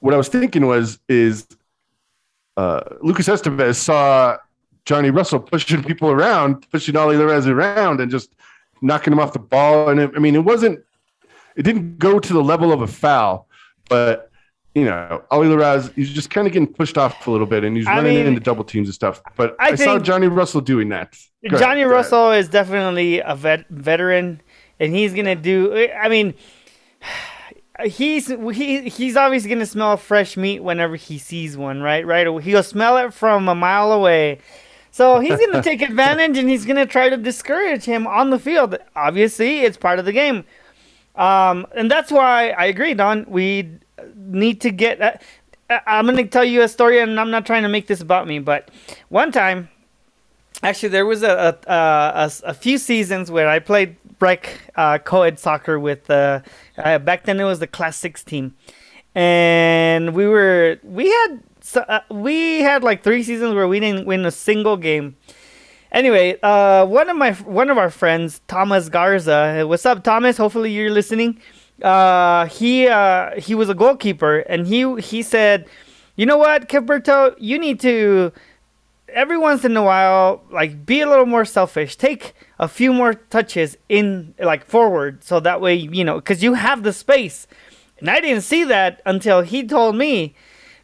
[0.00, 1.46] what I was thinking was is
[2.58, 4.36] uh, Lucas Esteves saw
[4.84, 8.34] Johnny Russell pushing people around, pushing Ollie Larraz around, and just
[8.82, 9.88] knocking him off the ball.
[9.88, 10.80] And it, I mean, it wasn't,
[11.56, 13.46] it didn't go to the level of a foul,
[13.88, 14.29] but
[14.74, 17.76] you know, Ollie Larraz, he's just kind of getting pushed off a little bit, and
[17.76, 19.20] he's I running mean, into double teams and stuff.
[19.36, 21.16] But I I, saw Johnny Russell doing that.
[21.48, 21.92] Go Johnny ahead.
[21.92, 24.40] Russell is definitely a vet, veteran,
[24.78, 25.88] and he's gonna do.
[26.00, 26.34] I mean,
[27.84, 31.82] he's he he's obviously gonna smell fresh meat whenever he sees one.
[31.82, 32.26] Right, right.
[32.42, 34.38] He'll smell it from a mile away.
[34.92, 38.76] So he's gonna take advantage, and he's gonna try to discourage him on the field.
[38.94, 40.44] Obviously, it's part of the game,
[41.16, 43.24] um, and that's why I agree, Don.
[43.28, 43.68] We
[44.16, 45.00] need to get.
[45.00, 45.12] Uh,
[45.68, 48.26] I- I'm gonna tell you a story, and I'm not trying to make this about
[48.26, 48.70] me, but
[49.08, 49.68] one time
[50.62, 55.38] actually there was a a, a, a few seasons where I played rec uh, co-ed
[55.38, 56.40] soccer with uh,
[56.76, 58.54] uh, back then it was the class six team,
[59.14, 61.40] and we were we had
[61.76, 65.16] uh, we had like three seasons where we didn't win a single game.
[65.92, 69.64] Anyway, uh, one of my one of our friends, Thomas Garza.
[69.66, 70.36] What's up, Thomas?
[70.36, 71.40] Hopefully you're listening.
[71.82, 75.66] Uh, he uh, he was a goalkeeper, and he he said,
[76.16, 78.32] "You know what, Kevberto, you need to
[79.08, 81.96] every once in a while, like be a little more selfish.
[81.96, 86.54] Take a few more touches in like forward, so that way you know, because you
[86.54, 87.46] have the space."
[88.00, 90.34] And I didn't see that until he told me.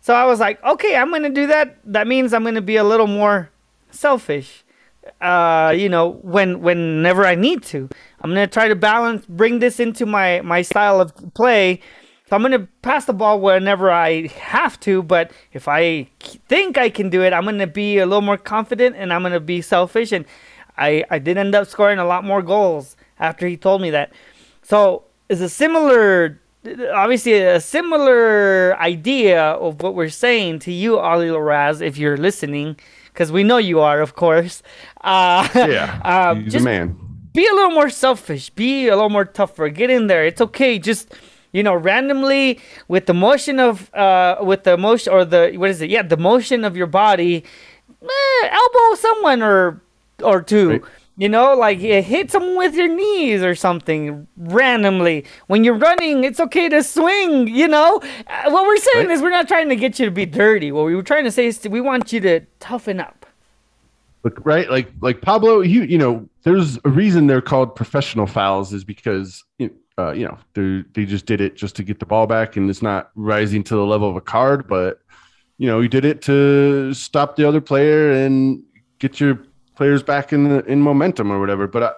[0.01, 1.79] So I was like, okay, I'm gonna do that.
[1.85, 3.51] That means I'm gonna be a little more
[3.91, 4.63] selfish.
[5.21, 7.89] Uh, you know, when whenever I need to,
[8.21, 11.81] I'm gonna try to balance, bring this into my my style of play.
[12.29, 16.09] So I'm gonna pass the ball whenever I have to, but if I
[16.49, 19.41] think I can do it, I'm gonna be a little more confident and I'm gonna
[19.41, 20.13] be selfish.
[20.13, 20.25] And
[20.77, 24.13] I I did end up scoring a lot more goals after he told me that.
[24.63, 26.41] So it's a similar
[26.93, 32.77] obviously a similar idea of what we're saying to you, Ollie Larraz, if you're listening,
[33.17, 34.63] because we know you are, of course.
[35.01, 36.99] Uh, yeah, uh, he's just man.
[37.33, 38.51] Be a little more selfish.
[38.51, 39.71] Be a little more tougher.
[39.71, 40.27] Get in there.
[40.27, 40.79] It's okay.
[40.79, 41.15] Just
[41.53, 45.81] you know, randomly with the motion of uh, with the motion or the what is
[45.81, 45.89] it?
[45.89, 47.43] Yeah, the motion of your body.
[48.03, 49.81] Eh, elbow someone or
[50.23, 50.69] or two.
[50.71, 50.83] Right
[51.17, 55.25] you know, like you hit someone with your knees or something randomly.
[55.47, 58.03] When you're running, it's okay to swing, you know?
[58.27, 59.15] Uh, what we're saying right.
[59.15, 60.73] is we're not trying to get you to be dirty.
[60.73, 63.25] What we were trying to say is we want you to toughen up.
[64.25, 64.69] Look, right?
[64.69, 69.45] Like like Pablo, you you know, there's a reason they're called professional fouls is because
[69.99, 72.69] uh, you know, they they just did it just to get the ball back and
[72.69, 75.01] it's not rising to the level of a card, but
[75.59, 78.63] you know, you did it to stop the other player and
[78.99, 79.39] get your
[79.77, 81.67] players back in the, in momentum or whatever.
[81.67, 81.93] But I,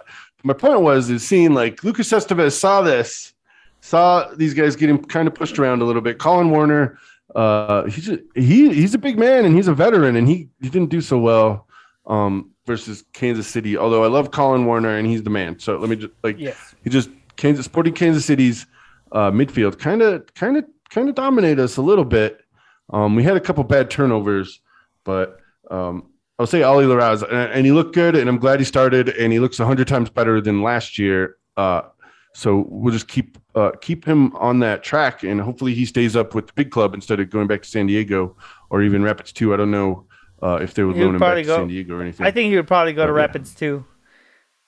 [0.45, 3.33] my point was is seeing like Lucas Esteves saw this,
[3.81, 6.19] saw these guys getting kind of pushed around a little bit.
[6.19, 6.99] Collen Warner,
[7.35, 10.69] uh, he's a, he he's a big man and he's a veteran and he he
[10.69, 11.67] didn't do so well
[12.07, 13.77] um, versus Kansas City.
[13.77, 15.59] Although I love Collen Warner and he's the man.
[15.59, 16.75] So let me just like yes.
[16.85, 18.67] he just Kansas Sporting Kansas City's
[19.13, 22.41] uh, midfield kind of kind of kind of dominated us a little bit.
[22.91, 24.61] Um, we had a couple bad turnovers,
[25.05, 29.09] but um, I'll say Ollie Larraz, and he looked good, and I'm glad he started,
[29.09, 31.37] and he looks hundred times better than last year.
[31.57, 31.83] Uh,
[32.33, 36.37] so we'll just keep uh, keep him on that track, and hopefully he stays up
[36.37, 38.37] with the big club instead of going back to San Diego
[38.71, 39.53] or even Rapids two.
[39.53, 40.07] I don't know
[40.41, 42.25] uh, if they would he loan would him back go, to San Diego or anything.
[42.25, 43.85] I think he would probably go to Rapids two.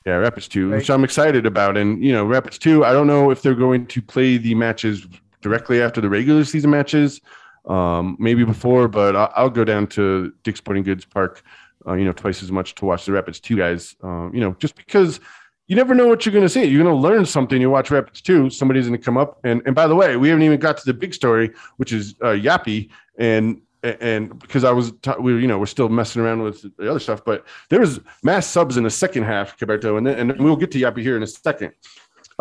[0.05, 0.79] Yeah, Rapids two, right.
[0.79, 2.85] which I'm excited about, and you know Rapids two.
[2.85, 5.07] I don't know if they're going to play the matches
[5.41, 7.21] directly after the regular season matches
[7.67, 11.43] um, maybe before, but I'll, I'll, go down to Dick's Sporting Goods Park,
[11.87, 13.97] uh, you know, twice as much to watch the Rapids two guys.
[14.03, 15.21] Uh, you know, just because
[15.67, 16.65] you never know what you're going to see.
[16.65, 17.61] You're going to learn something.
[17.61, 20.29] You watch Rapids two, somebody's going to come up, and and by the way, we
[20.29, 24.73] haven't even got to the big story, which is uh, Yapi, and and because I
[24.73, 27.81] was, t- we, you know, we're still messing around with the other stuff, but there
[27.81, 31.17] was mass subs in the second half, Kevberto, and and we'll get to Yapi here
[31.17, 31.73] in a second.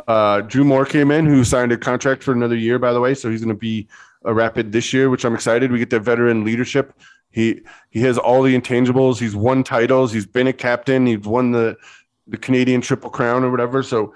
[0.08, 3.14] Uh, Drew Moor came in, who signed a contract for another year, by the way.
[3.14, 3.88] So he's going to be
[4.26, 5.72] a Rapid this year, which I'm excited.
[5.72, 6.94] We get the veteran leadership.
[7.40, 9.18] He he has all the intangibles.
[9.18, 10.12] He's won titles.
[10.12, 11.06] He's been a captain.
[11.06, 11.78] He's won the
[12.28, 13.82] the Canadian Triple Crown or whatever.
[13.82, 14.14] So,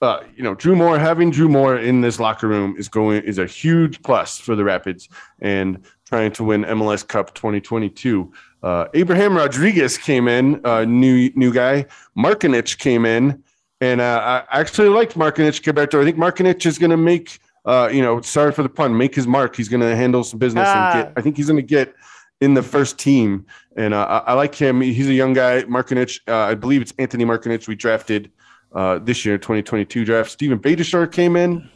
[0.00, 3.38] uh, you know, Drew Moor having Drew Moor in this locker room is going is
[3.38, 8.32] a huge plus for the Rapids and trying to win MLS Cup 2022.
[8.62, 11.84] Uh, Abraham Rodriguez came in, uh, new new guy.
[12.16, 13.42] Markanich came in,
[13.82, 16.00] and uh, I actually liked Markanich Kevberto.
[16.00, 19.14] I think Markanich is going to make uh, you know, sorry for the pun, make
[19.14, 19.56] his mark.
[19.56, 20.92] He's going to handle some business ah.
[20.92, 21.12] and get.
[21.16, 21.94] I think he's going to get
[22.40, 24.80] in the first team, and uh, I, I, like him.
[24.80, 26.20] He's a young guy, Markanich.
[26.28, 27.68] Uh, I believe it's Anthony Markanich.
[27.68, 28.30] We drafted
[28.74, 30.30] uh, this year, 2022 draft.
[30.30, 31.68] Steven Beitashour came in.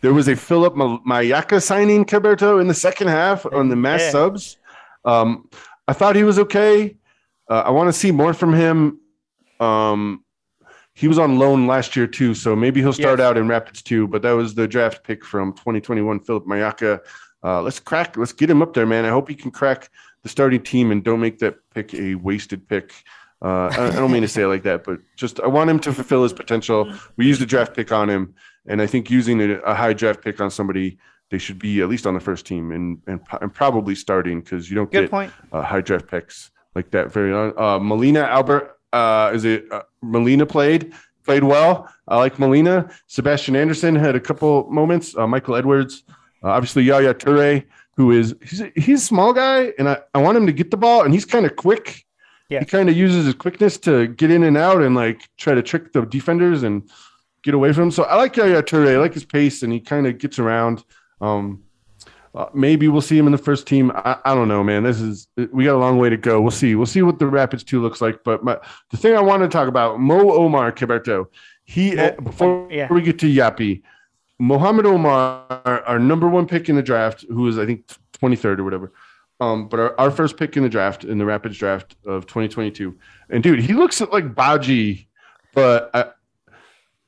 [0.00, 4.10] There was a Philip Mayaka signing, Kevberto, in the second half on the mass yeah.
[4.10, 4.56] subs.
[5.04, 5.48] Um,
[5.86, 6.96] I thought he was okay.
[7.48, 9.00] Uh, I want to see more from him.
[9.58, 10.24] Um,
[10.94, 13.26] he was on loan last year too, so maybe he'll start yes.
[13.26, 14.06] out in Rapids too.
[14.06, 17.00] But that was the draft pick from 2021, Philip Mayaka.
[17.42, 19.04] Uh, let's crack, let's get him up there, man.
[19.04, 19.90] I hope he can crack
[20.22, 22.92] the starting team and don't make that pick a wasted pick.
[23.42, 25.78] Uh, I, I, don't mean to say it like that, but just I want him
[25.80, 26.92] to fulfill his potential.
[27.16, 28.34] We used a draft pick on him,
[28.66, 30.98] and I think using a, a high draft pick on somebody,
[31.30, 34.68] they should be at least on the first team and and, and probably starting because
[34.68, 35.32] you don't Good get point.
[35.52, 37.54] Uh, high draft picks like that very long.
[37.56, 40.92] Uh, Melina Albert uh, is it uh, Molina played
[41.24, 41.88] played well.
[42.08, 42.90] I like Molina.
[43.06, 45.16] Sebastian Anderson had a couple moments.
[45.16, 46.02] Uh, Michael Edwards,
[46.42, 47.64] uh, obviously Yaya Toure,
[47.96, 50.70] who is he's a, he's a small guy, and I, I want him to get
[50.70, 52.04] the ball, and he's kind of quick.
[52.48, 52.60] Yeah.
[52.60, 55.62] He kind of uses his quickness to get in and out and like try to
[55.62, 56.88] trick the defenders and
[57.44, 57.90] get away from him.
[57.92, 58.94] So I like Yaya Toure.
[58.94, 60.82] I like his pace and he kind of gets around.
[61.20, 61.62] Um,
[62.34, 63.90] uh, maybe we'll see him in the first team.
[63.94, 64.82] I, I don't know, man.
[64.84, 66.40] This is we got a long way to go.
[66.40, 66.74] We'll see.
[66.74, 68.22] We'll see what the Rapids two looks like.
[68.24, 68.58] But my,
[68.90, 71.26] the thing I want to talk about, Mo Omar Kevberto.
[71.64, 72.92] He uh, before yeah.
[72.92, 73.82] we get to Yapi,
[74.40, 78.36] Mohamed Omar, our, our number one pick in the draft, who is I think twenty
[78.36, 78.92] third or whatever.
[79.38, 82.94] Um, but our, our first pick in the draft in the Rapids draft of 2022,
[83.30, 85.06] and dude, he looks like Badji,
[85.54, 86.06] but I,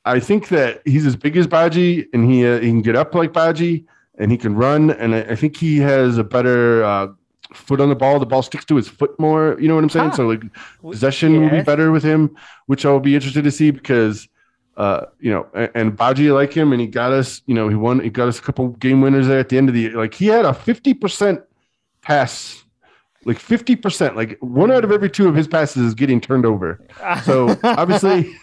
[0.05, 3.15] I think that he's as big as Badji, and he uh, he can get up
[3.15, 3.87] like Badji,
[4.19, 7.09] and he can run, and I, I think he has a better uh,
[7.55, 8.19] foot on the ball.
[8.19, 9.57] The ball sticks to his foot more.
[9.59, 10.13] You know what I'm saying?
[10.13, 10.43] So like
[10.83, 14.29] possession will be better with him, which I'll be interested to see because
[14.77, 17.75] uh, you know, and, and Badji like him, and he got us, you know, he
[17.75, 19.97] won, he got us a couple game winners there at the end of the year.
[19.97, 21.43] Like he had a 50%
[22.01, 22.65] pass,
[23.25, 26.81] like 50%, like one out of every two of his passes is getting turned over.
[27.25, 28.35] So obviously,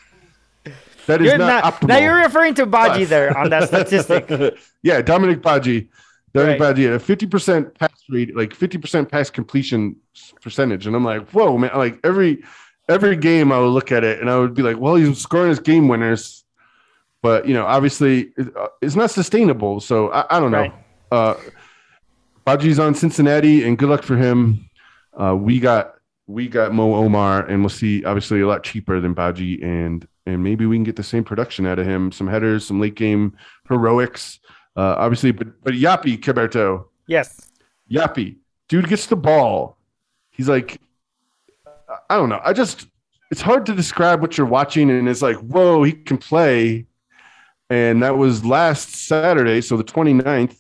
[1.08, 1.88] that is You're not, not, optimal.
[1.88, 4.30] now you're referring to Badji there on that statistic.
[4.84, 5.88] yeah, Dominique Badji.
[6.34, 6.76] Dominic Right.
[6.76, 9.96] Badji had a 50% pass rate, like 50% pass completion
[10.42, 10.86] percentage.
[10.86, 11.72] And I'm like, whoa, man.
[11.76, 12.44] Like every
[12.90, 15.50] every game I would look at it and I would be like, well, he's scoring
[15.50, 16.44] his game winners.
[17.22, 19.80] But you know, obviously uh, it's not sustainable.
[19.80, 20.60] So I, I don't know.
[20.62, 20.74] Right.
[21.12, 21.36] Uh
[22.46, 24.70] Badji's on Cincinnati and good luck for him.
[25.20, 25.96] Uh we got
[26.28, 30.44] we got Mo Omar and we'll see obviously a lot cheaper than Badji and and
[30.44, 33.36] maybe we can get the same production out of him, some headers, some late game
[33.68, 34.40] heroics.
[34.78, 37.50] Uh, obviously, but but Yapi Kevberto, Yes.
[37.92, 38.36] Yapi,
[38.68, 39.78] dude gets the ball.
[40.30, 40.80] He's like,
[42.10, 42.42] I don't know.
[42.44, 42.88] I just
[43.32, 46.86] it's hard to describe what you're watching, and it's like, whoa, he can play.
[47.70, 50.56] And that was last Saturday, so the 29th.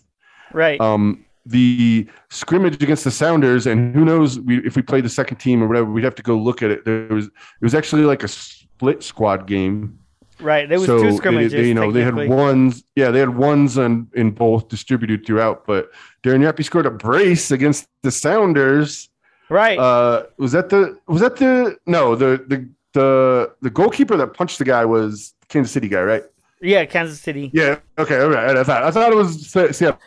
[0.53, 0.79] Right.
[0.79, 5.37] Um, the scrimmage against the Sounders, and who knows we, if we played the second
[5.37, 6.85] team or whatever, we'd have to go look at it.
[6.85, 7.31] There was it
[7.61, 9.97] was actually like a split squad game.
[10.39, 10.69] right.
[10.69, 11.53] There was so two scrimmages.
[11.53, 12.83] They, you know, they had ones.
[12.95, 15.65] Yeah, they had ones on in both distributed throughout.
[15.65, 15.89] But
[16.23, 19.09] Darren Yapi scored a brace against the Sounders.
[19.49, 19.77] Right.
[19.79, 20.97] Uh, was that the?
[21.07, 21.77] Was that the?
[21.85, 26.23] No, the the the the goalkeeper that punched the guy was Kansas City guy, right?
[26.61, 27.49] yeah, Kansas City.
[27.53, 27.79] Yeah.
[27.97, 28.19] Okay.
[28.19, 28.55] All right.
[28.57, 29.99] I thought I thought it was Seattle.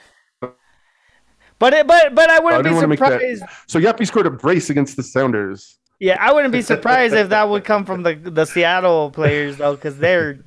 [1.59, 3.45] But it, but but I wouldn't I be surprised.
[3.69, 5.79] So Yapi scored a brace against the Sounders.
[6.01, 9.77] Yeah, I wouldn't be surprised if that would come from the the Seattle players though,
[9.77, 10.41] because they're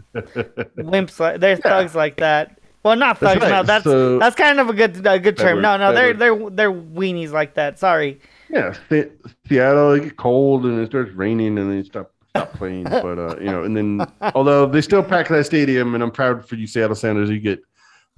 [0.78, 1.18] wimps.
[1.20, 2.60] Like, they're thugs like that.
[2.84, 3.44] Well, not That's thugs.
[3.44, 5.56] right, No, that's so- that's kind of a good a good term.
[5.56, 6.20] word, No, no, they're word.
[6.20, 7.80] they're they're weenies like that.
[7.80, 8.20] Sorry.
[8.56, 9.12] Yeah, Se-
[9.48, 12.84] Seattle it get cold and it starts raining and they stop stop playing.
[12.84, 16.48] but uh, you know, and then although they still pack that stadium, and I'm proud
[16.48, 17.30] for you, Seattle Sounders.
[17.30, 17.60] You get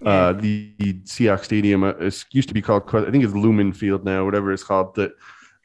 [0.05, 1.83] uh, the, the Seahawks Stadium.
[1.83, 4.93] Uh, it used to be called, I think it's Lumen Field now, whatever it's called.
[4.93, 5.11] That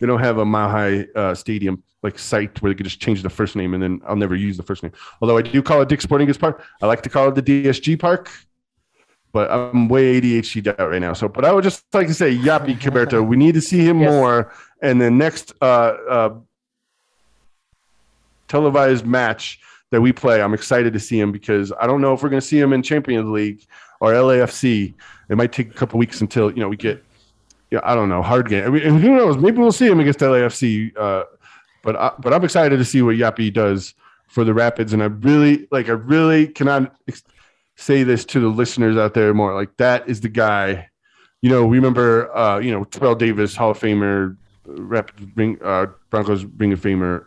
[0.01, 3.23] they don't have a Mile High uh, Stadium like site where they could just change
[3.23, 4.93] the first name, and then I'll never use the first name.
[5.21, 6.65] Although I do call it Dick Sporting Goods Park.
[6.81, 8.31] I like to call it the DSG Park.
[9.33, 11.15] But I'm way ADHD out right now.
[11.15, 14.01] So, but I would just like to say, Yapi Kevberto, we need to see him
[14.01, 14.11] Yes.
[14.11, 14.53] more.
[14.83, 16.35] And the next uh, uh,
[18.49, 19.59] televised match
[19.91, 22.41] that we play, I'm excited to see him because I don't know if we're going
[22.41, 23.65] to see him in Champions League
[24.01, 24.93] or LAFC.
[25.29, 27.03] It might take a couple weeks until you know we get.
[27.71, 28.21] Yeah, I don't know.
[28.23, 28.65] Hard game.
[28.67, 29.39] I mean, and who knows?
[29.39, 30.93] Maybe we'll see him against LAFC.
[30.97, 31.25] Uh,
[31.83, 33.95] but I, but I'm excited to see what Yapi does
[34.29, 35.89] for the Rapids, and I really like.
[35.89, 37.23] I really cannot ex-
[37.77, 39.55] say this to the listeners out there more.
[39.55, 40.89] Like that is the guy.
[41.41, 45.87] You know, We remember, uh, you know, Terrell Davis, Hall of Famer, Rapids ring, uh,
[46.11, 47.27] Broncos Ring of Famer,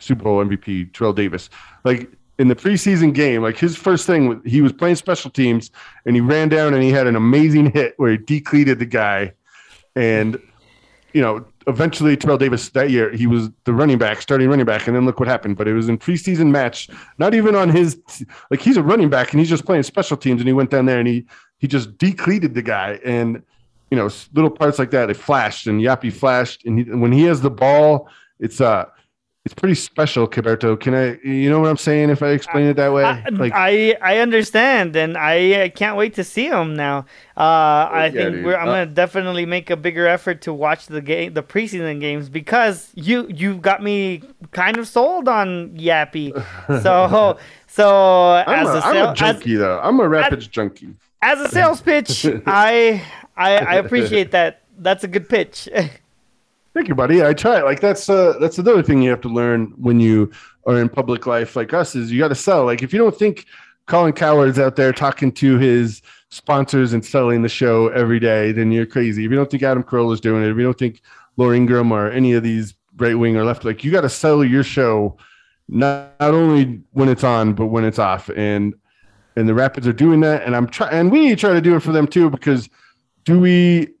[0.00, 1.48] Super Bowl MVP, Terrell Davis.
[1.84, 5.70] Like in the preseason game, like his first thing, he was playing special teams,
[6.04, 9.32] and he ran down and he had an amazing hit where he decleated the guy,
[9.94, 10.40] and
[11.16, 14.86] you know, eventually Terrell Davis that year he was the running back, starting running back,
[14.86, 15.56] and then look what happened.
[15.56, 17.98] But it was in preseason match, not even on his
[18.50, 20.84] like he's a running back and he's just playing special teams, and he went down
[20.84, 21.24] there and he
[21.56, 23.42] he just decleated the guy, and
[23.90, 27.22] you know, little parts like that, it flashed and Yapi flashed, and, he, when he
[27.22, 28.84] has the ball, it's uh.
[29.46, 30.78] It's pretty special, Kevberto.
[30.78, 32.10] Can I, you know what I'm saying?
[32.10, 35.96] If I explain it that way, I, like I I understand, and I uh, can't
[35.96, 37.06] wait to see him now.
[37.36, 40.86] Uh, I Yeah, think we're, I'm Uh, gonna definitely make a bigger effort to watch
[40.88, 46.34] the game, the preseason games, because you you got me kind of sold on Yapi.
[46.82, 47.38] So
[47.68, 49.78] so I'm, as a, a, I'm sale- a as, junkie though.
[49.80, 50.96] I'm a Rapids junkie.
[51.22, 53.02] as a sales pitch, I,
[53.36, 54.62] I I appreciate that.
[54.78, 55.68] That's a good pitch.
[56.76, 57.24] Thank you, buddy.
[57.24, 57.62] I try.
[57.62, 60.30] Like that's uh that's another thing you have to learn when you
[60.66, 62.66] are in public life like us is you got to sell.
[62.66, 63.46] Like if you don't think
[63.86, 68.72] Colin Cowherd's out there talking to his sponsors and selling the show every day, then
[68.72, 69.24] you're crazy.
[69.24, 71.00] If you don't think Adam Carolla is doing it, if you don't think
[71.38, 73.64] Laura Ingraham or any of these right wing or left.
[73.64, 75.16] Like you got to sell your show
[75.68, 78.28] not, not only when it's on, but when it's off.
[78.36, 78.74] And
[79.34, 80.42] and the Rapids are doing that.
[80.42, 82.28] And I'm trying, and we need to try to do it for them too.
[82.28, 82.68] Because
[83.24, 83.95] do we?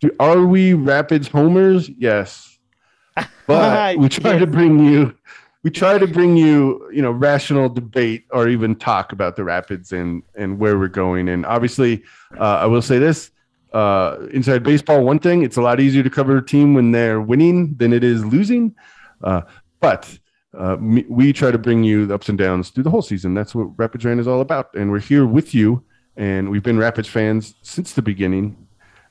[0.00, 1.88] Do, are we Rapids homers?
[1.88, 2.58] Yes,
[3.46, 5.16] but we try to bring you.
[5.62, 9.92] We try to bring you, you know, rational debate or even talk about the Rapids
[9.92, 11.28] and and where we're going.
[11.28, 12.04] And obviously,
[12.38, 13.30] uh, I will say this:
[13.72, 17.20] uh, inside baseball, one thing, it's a lot easier to cover a team when they're
[17.20, 18.74] winning than it is losing.
[19.22, 19.42] Uh,
[19.80, 20.18] but
[20.56, 23.34] uh, we try to bring you the ups and downs through the whole season.
[23.34, 24.74] That's what Rapids Rant is all about.
[24.74, 25.84] And we're here with you.
[26.16, 28.65] And we've been Rapids fans since the beginning.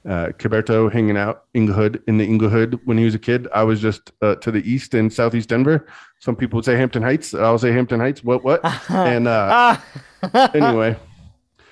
[0.08, 3.48] Uh, Kevberto hanging out Englewood in the Englewood when he was a kid.
[3.56, 5.88] I was just uh, to the east in southeast Denver.
[6.20, 7.34] Some people would say Hampton Heights.
[7.34, 8.24] I'll say Hampton Heights.
[8.24, 8.64] What, what?
[8.90, 9.78] and uh,
[10.54, 10.96] anyway.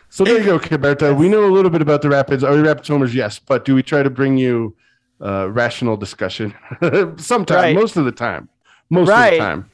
[0.09, 1.15] So there you go, Kevberto.
[1.15, 2.43] We know a little bit about the Rapids.
[2.43, 3.13] Are we Rapids homers?
[3.13, 3.39] Yes.
[3.39, 4.75] But do we try to bring you
[5.21, 6.55] uh, rational discussion?
[7.17, 7.75] Sometimes, right.
[7.75, 8.49] most of the time.
[8.89, 9.33] Most right.
[9.33, 9.69] of the time.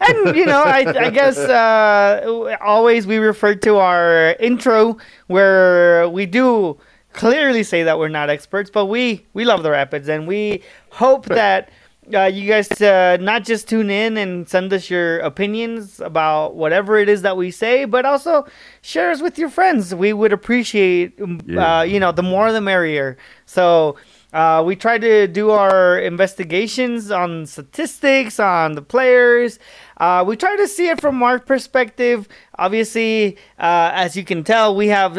[0.00, 4.96] and you know, I, I guess uh, always we refer to our intro
[5.26, 6.78] where we do
[7.16, 11.26] clearly say that we're not experts, but we we love the Rapids and we hope
[11.26, 11.70] that
[12.14, 16.98] uh, you guys uh, not just tune in and send us your opinions about whatever
[16.98, 18.46] it is that we say, but also
[18.82, 19.94] share us with your friends.
[19.94, 21.80] We would appreciate, um, yeah.
[21.80, 23.16] uh, you know, the more the merrier.
[23.46, 23.96] So
[24.32, 29.58] uh, we try to do our investigations on statistics, on the players.
[29.98, 32.28] Uh, we try to see it from our perspective.
[32.58, 35.14] Obviously, uh, as you can tell, we have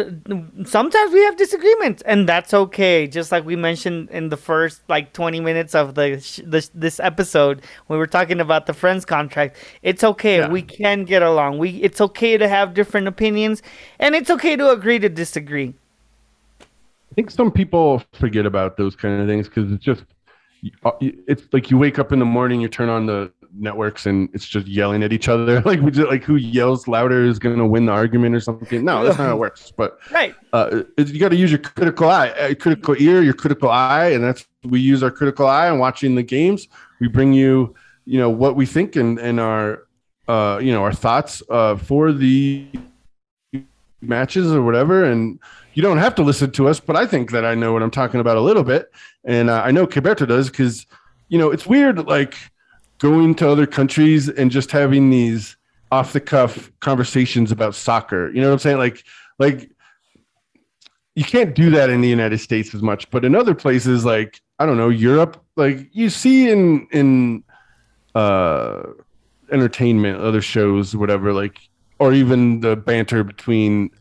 [0.65, 3.07] sometimes we have disagreements, and that's okay.
[3.07, 7.61] Just like we mentioned in the first like 20 minutes of the, this this episode,
[7.87, 10.39] when we were talking about the friends contract, it's okay.
[10.39, 10.49] Yeah.
[10.49, 11.57] We can get along.
[11.57, 13.63] We it's okay to have different opinions,
[13.97, 15.73] and it's okay to agree to disagree.
[17.17, 20.03] I think some people forget about those kind of things because it's just
[20.85, 24.29] uh, it's like you wake up in the morning, you turn on the networks, and
[24.33, 25.59] it's just yelling at each other.
[25.65, 28.85] Like we just like who yells louder is going to win the argument or something.
[28.85, 29.71] No, that's not how it works.
[29.75, 33.71] But right, uh, you got to use your critical eye, uh, critical ear, your critical
[33.71, 36.67] eye, and that's we use our critical eye and watching the games.
[36.99, 37.73] We bring you,
[38.05, 39.87] you know, what we think and and our,
[40.27, 42.67] uh, you know, our thoughts uh, for the
[44.01, 45.39] matches or whatever, and
[45.77, 47.91] you don't have to listen to us, but I think that I know what I'm
[47.91, 48.91] talking about a little bit,
[49.25, 50.87] and uh, I know Kevberto does because
[51.29, 52.33] you know it's weird like
[52.97, 55.55] going to other countries and just having these
[55.91, 58.31] off the cuff conversations about soccer.
[58.31, 58.77] You know what I'm saying?
[58.79, 59.03] Like
[59.37, 59.69] like
[61.13, 64.41] you can't do that in the United States as much, but in other places like
[64.57, 67.43] I don't know Europe, like you see in in
[68.15, 68.81] uh
[69.51, 71.59] entertainment, other shows, whatever, like
[71.99, 73.91] or even the banter between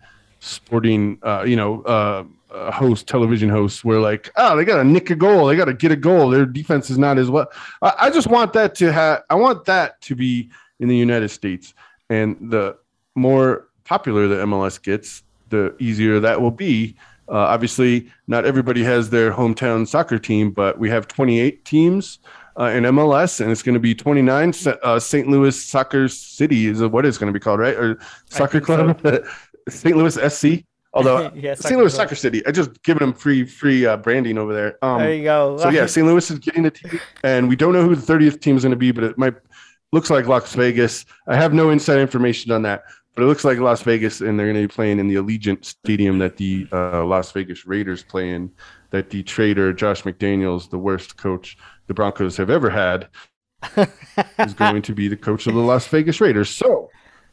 [0.47, 4.84] sporting, uh, you know, uh, uh, host, television hosts, were like, oh, they got to
[4.84, 6.30] nick a goal, they got to get a goal.
[6.30, 7.51] Their defense is not as well.
[7.82, 9.24] I, I just want that to have.
[9.28, 11.74] I want that to be in the United States,
[12.09, 12.76] and the
[13.14, 16.97] more popular the MLS gets, the easier that will be.
[17.28, 22.20] Uh, obviously, not everybody has their hometown soccer team, but we have 28 teams
[22.59, 24.53] uh, in MLS, and it's going to be 29.
[24.82, 25.28] Uh, St.
[25.28, 27.76] Louis Soccer City is what it's going to be called, right?
[27.76, 27.99] Or
[28.30, 29.01] soccer club.
[29.03, 29.24] So.
[29.69, 29.97] St.
[29.97, 30.64] Louis SC.
[30.93, 31.79] Although yeah, St.
[31.79, 34.79] Louis Soccer City, I just giving them free free uh, branding over there.
[34.83, 35.59] Um, there you go.
[35.59, 36.07] so yeah, St.
[36.07, 38.71] Louis is getting a team, and we don't know who the 30th team is going
[38.71, 39.35] to be, but it might
[39.93, 41.05] looks like Las Vegas.
[41.29, 44.47] I have no inside information on that, but it looks like Las Vegas, and they're
[44.47, 48.31] going to be playing in the Allegiant Stadium that the uh, Las Vegas Raiders play
[48.31, 48.51] in.
[48.91, 51.59] That the trader Josh McDaniels, the worst coach
[51.89, 53.09] the Broncos have ever had,
[54.39, 56.49] is going to be the coach of the Las Vegas Raiders.
[56.49, 56.91] So,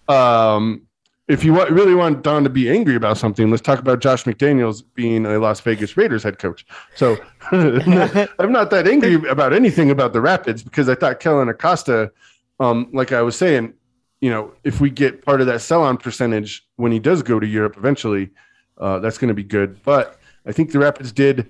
[0.08, 0.88] um,
[1.28, 4.84] if you really want Don to be angry about something, let's talk about Josh McDaniels
[4.94, 6.66] being a Las Vegas Raiders head coach.
[6.96, 7.18] So
[7.52, 12.12] I'm not that angry about anything about the Rapids because I thought Kellyn Acosta,
[12.60, 13.74] um, like I was saying,
[14.20, 17.48] you know, if we get part of that sell-on percentage when he does go to
[17.48, 18.30] Europe eventually,
[18.78, 19.82] uh, that's going to be good.
[19.84, 21.50] But I think the Rapids did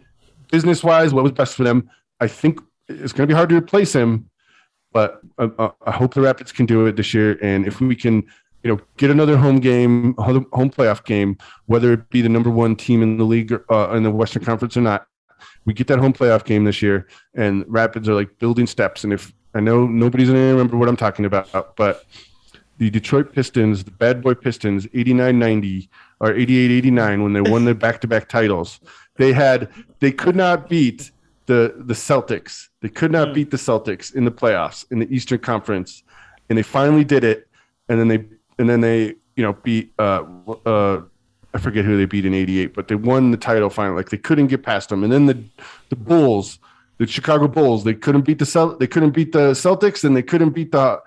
[0.51, 1.89] business-wise what was best for them.
[2.19, 4.30] I think it's going to be hard to replace him,
[4.91, 7.39] but I, uh, uh, I hope the Rapids can do it this year.
[7.41, 8.24] And if we can
[8.64, 12.76] you know, get another home game, home playoff game, whether it be the number one
[12.76, 15.05] team in the league uh, in the Western Conference or not.
[15.66, 19.03] We get that home playoff game this year, and Rapids are like building steps.
[19.03, 22.05] And if I know nobody's gonna remember what I'm talking about, but
[22.78, 25.88] the Detroit Pistons, the bad boy Pistons, 89-90
[26.20, 28.80] or 88-89 when they won their back-to-back titles,
[29.18, 31.11] they had they could not beat
[31.45, 32.70] the the Celtics.
[32.82, 33.34] They could not hmm.
[33.36, 36.03] beat the Celtics in the playoffs in the Eastern Conference,
[36.49, 37.47] and they finally did it.
[37.89, 38.26] And then they
[38.58, 40.24] and then they you know beat uh,
[40.66, 41.01] uh,
[41.54, 43.97] I forget who they beat in '88, but they won the title finally.
[43.97, 45.43] Like they couldn't get past them, and then the
[45.89, 46.60] the Bulls
[46.97, 47.84] the Chicago Bulls.
[47.84, 51.01] They couldn't beat the Cel- they couldn't beat the Celtics, and they couldn't beat the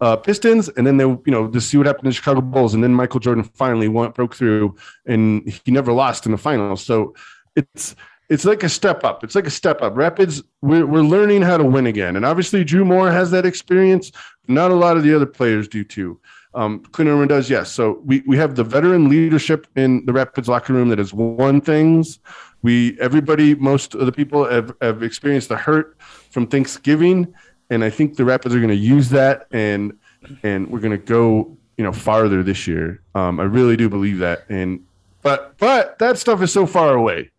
[0.00, 2.74] uh, Pistons, and then they, you know, to see what happened to the Chicago Bulls,
[2.74, 4.76] and then Michael Jordan finally went broke through,
[5.06, 6.82] and he never lost in the finals.
[6.84, 7.14] So
[7.56, 7.94] it's
[8.28, 9.24] it's like a step up.
[9.24, 9.96] It's like a step up.
[9.96, 14.12] Rapids, we're, we're learning how to win again, and obviously Drew Moor has that experience.
[14.46, 16.20] Not a lot of the other players do too.
[16.54, 17.70] Um, Clint Irwin does, yes.
[17.70, 21.60] So we we have the veteran leadership in the Rapids locker room that has won
[21.60, 22.18] things.
[22.62, 25.96] We everybody, most of the people have, have experienced the hurt
[26.30, 27.32] from Thanksgiving
[27.70, 29.96] and I think the Rapids are going to use that, and
[30.42, 33.00] and we're going to go you know farther this year.
[33.14, 34.84] Um, I really do believe that, and
[35.22, 37.30] but but that stuff is so far away.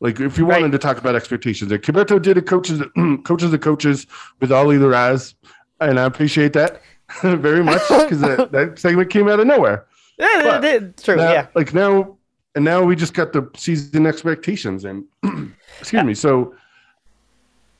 [0.00, 0.72] Like if you wanted right.
[0.72, 2.82] to talk about expectations, like Kevberto did a coaches
[3.24, 4.06] coaches the coaches
[4.40, 5.34] with Ollie Larraz,
[5.80, 6.80] and I appreciate that
[7.22, 9.86] very much because that, that segment came out of nowhere.
[10.18, 11.16] Yeah, it, did true.
[11.16, 12.16] Now, yeah, like now
[12.54, 15.04] and now we just got the season expectations and
[15.80, 16.54] excuse me so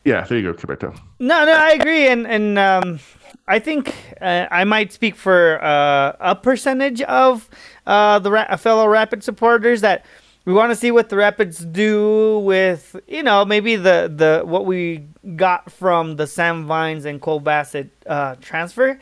[0.05, 0.95] yeah, there you go, Kevberto.
[1.18, 3.01] No, no, I agree, and and um,
[3.49, 7.49] I think uh, I might speak for uh, a percentage of
[7.87, 10.05] uh, the ra- fellow Rapid supporters that
[10.45, 14.66] we want to see what the Rapids do with you know maybe the the what
[14.66, 18.99] we got from the Sam Vines and Cole Bassett uh, transfer.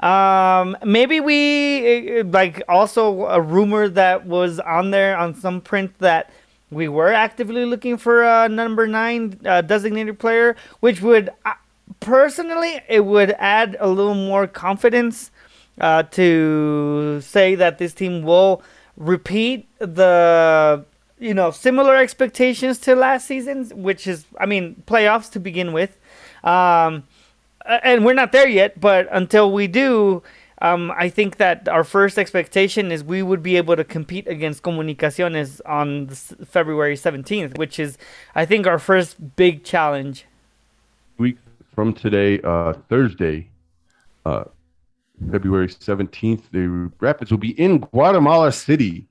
[0.00, 6.30] Um, maybe we like also a rumor that was on there on some print that
[6.70, 11.54] we were actively looking for a number nine uh, designated player, which would uh,
[12.00, 15.30] personally it would add a little more confidence
[15.80, 18.62] uh, to say that this team will
[19.00, 20.84] repeat the
[21.18, 25.98] you know similar expectations to last season, which is I mean playoffs to begin with.
[26.44, 27.04] Um,
[27.66, 30.22] and we're not there yet, but until we do,
[30.62, 34.62] um, I think that our first expectation is we would be able to compete against
[34.62, 37.98] Comunicaciones on February 17th, which is,
[38.34, 40.26] I think, our first big challenge.
[41.18, 41.36] Week
[41.74, 43.48] from today, uh, Thursday,
[44.24, 44.44] uh,
[45.30, 49.06] February 17th, the Rapids will be in Guatemala City.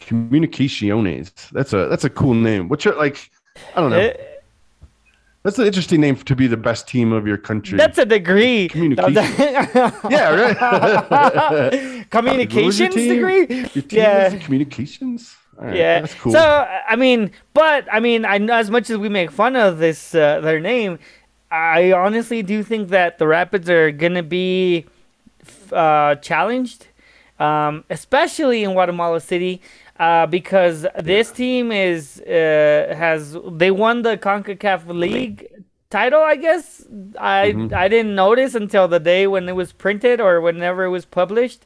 [0.00, 1.50] Comunicaciones.
[1.50, 2.68] That's a that's a cool name.
[2.68, 3.30] What's your like?
[3.76, 3.98] I don't know.
[3.98, 4.32] It, eh,
[5.42, 7.76] that's an interesting name to be the best team of your country.
[7.76, 8.68] That's a degree.
[8.68, 9.24] Communication.
[10.10, 12.06] yeah, right.
[12.10, 13.46] Communications degree.
[13.74, 14.36] Your yeah.
[14.38, 15.36] communications.
[15.56, 16.32] Right, yeah, that's cool.
[16.32, 16.40] So
[16.88, 20.40] I mean, but I mean, I as much as we make fun of this uh,
[20.40, 20.98] their name,
[21.50, 24.86] I honestly do think that the Rapids are gonna be
[25.72, 26.88] uh, challenged,
[27.38, 29.60] um, especially in Guatemala City
[29.98, 35.48] uh, because this team is uh, has they won the Concacaf League
[35.90, 36.20] title.
[36.20, 36.84] I guess
[37.18, 37.74] I mm-hmm.
[37.74, 41.64] I didn't notice until the day when it was printed or whenever it was published.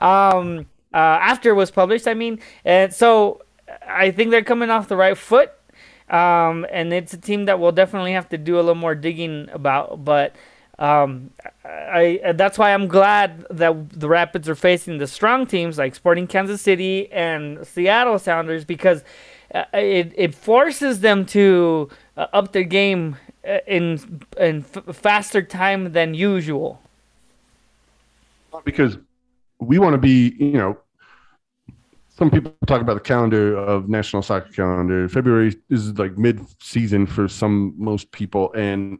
[0.00, 3.42] Um, uh, after it was published, I mean, and so
[3.86, 5.52] I think they're coming off the right foot.
[6.10, 9.48] Um, and it's a team that we'll definitely have to do a little more digging
[9.52, 10.34] about, but
[10.78, 11.30] um,
[11.64, 16.26] I, that's why I'm glad that the Rapids are facing the strong teams like Sporting
[16.26, 19.02] Kansas City and Seattle Sounders because
[19.54, 23.16] uh, it it forces them to uh, up their game
[23.46, 26.80] uh, in in f- faster time than usual.
[28.64, 28.98] Because
[29.58, 30.78] we want to be, you know,
[32.08, 35.08] some people talk about the calendar of national soccer calendar.
[35.08, 38.98] February is like mid season for some most people, and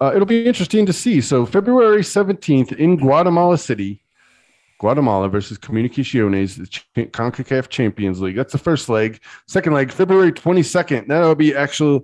[0.00, 1.20] uh, it'll be interesting to see.
[1.20, 4.02] So February 17th in Guatemala City,
[4.78, 8.36] Guatemala versus Comunicaciones, the Ch- CONCACAF Champions League.
[8.36, 9.20] That's the first leg.
[9.46, 11.08] Second leg, February 22nd.
[11.08, 12.02] That'll be actually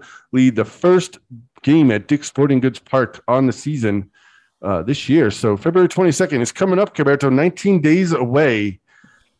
[0.50, 1.18] the first
[1.62, 4.10] game at Dick's Sporting Goods Park on the season
[4.62, 5.30] uh, this year.
[5.30, 8.80] So February 22nd is coming up, Kevberto, 19 days away.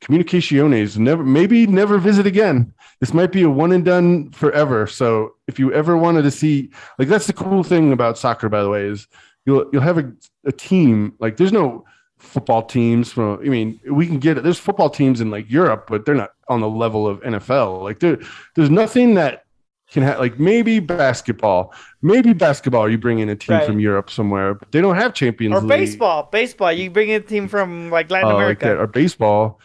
[0.03, 4.86] Comunicaciones, never, maybe never visit again this might be a one and done forever.
[4.86, 8.62] So if you ever wanted to see, like that's the cool thing about soccer, by
[8.62, 9.09] the way, is
[9.44, 10.12] you'll you'll have a,
[10.46, 11.84] a team like there's no
[12.18, 13.40] football teams from.
[13.40, 14.44] I mean, we can get it.
[14.44, 17.82] There's football teams in like Europe, but they're not on the level of NFL.
[17.82, 18.20] Like there,
[18.55, 19.46] there's nothing that
[19.90, 22.88] can have like maybe basketball, maybe basketball.
[22.88, 23.66] You bring in a team right.
[23.66, 25.70] from Europe somewhere, but they don't have Champions or League.
[25.70, 26.28] baseball.
[26.30, 29.59] Baseball, you bring in a team from like Latin uh, America like or baseball.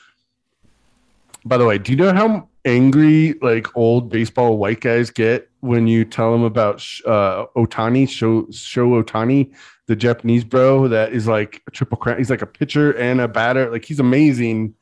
[1.48, 5.88] By the way, do you know how angry like old baseball white guys get when
[5.88, 9.54] you tell them about uh, Ohtani, show show Ohtani,
[9.88, 12.18] the Japanese bro that is like a triple crown.
[12.18, 13.72] He's like a pitcher and a batter.
[13.72, 14.76] Like he's amazing.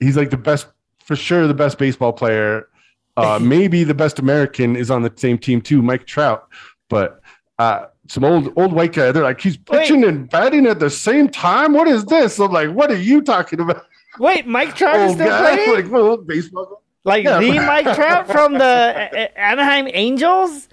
[0.00, 0.66] He's like the best
[1.04, 2.68] for sure, the best baseball player.
[3.16, 6.48] Uh, maybe the best American is on the same team too, Mike Trout.
[6.88, 7.20] But
[7.58, 10.08] uh, some old old white guy, they're like he's pitching Wait.
[10.08, 11.72] and batting at the same time.
[11.72, 12.40] What is this?
[12.40, 13.86] I'm like, what are you talking about?
[14.18, 15.90] Wait, Mike Trout is still guy, playing?
[15.90, 20.68] Like baseball like yeah, the Mike Trout from the Anaheim Angels.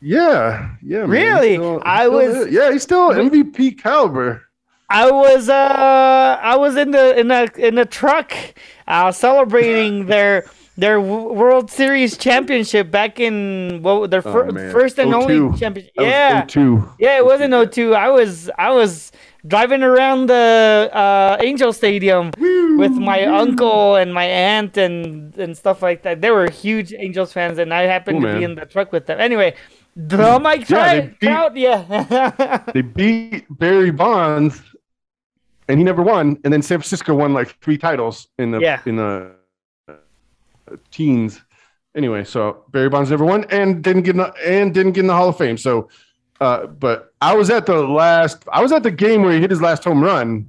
[0.00, 1.00] Yeah, yeah.
[1.00, 1.10] man.
[1.10, 1.48] Really?
[1.50, 2.48] He's still- he's I still was- there.
[2.48, 4.42] Yeah, he's still MVP caliber.
[4.90, 8.32] I was uh I was in the in a in a truck
[8.86, 10.44] uh celebrating their
[10.76, 15.16] their World Series championship back in well their fir- Oh, first and 02.
[15.16, 15.92] only championship.
[15.98, 16.44] Yeah.
[16.44, 16.88] 02.
[16.98, 17.94] Yeah, it wasn't 02.
[17.94, 19.10] I was I was
[19.46, 22.30] driving around the uh, Angel Stadium
[22.78, 26.20] with my uncle and my aunt and and stuff like that.
[26.20, 29.06] They were huge Angels fans, and I happened Cool, to be in the truck with
[29.06, 29.20] them.
[29.20, 29.54] Anyway,
[29.96, 32.62] the Mike Yeah, they Trout, beat- yeah.
[32.74, 34.60] They beat Barry Bonds,
[35.68, 36.38] and he never won.
[36.44, 38.80] And then San Francisco won like three titles in the Yeah.
[38.86, 39.32] in the
[39.88, 39.92] uh,
[40.90, 41.40] teens.
[41.96, 45.06] Anyway, so Barry Bonds never won and didn't get in the, and didn't get in
[45.06, 45.56] the Hall of Fame.
[45.56, 45.88] So,
[46.40, 48.44] uh, but I was at the last.
[48.52, 50.48] I was at the game where he hit his last home run.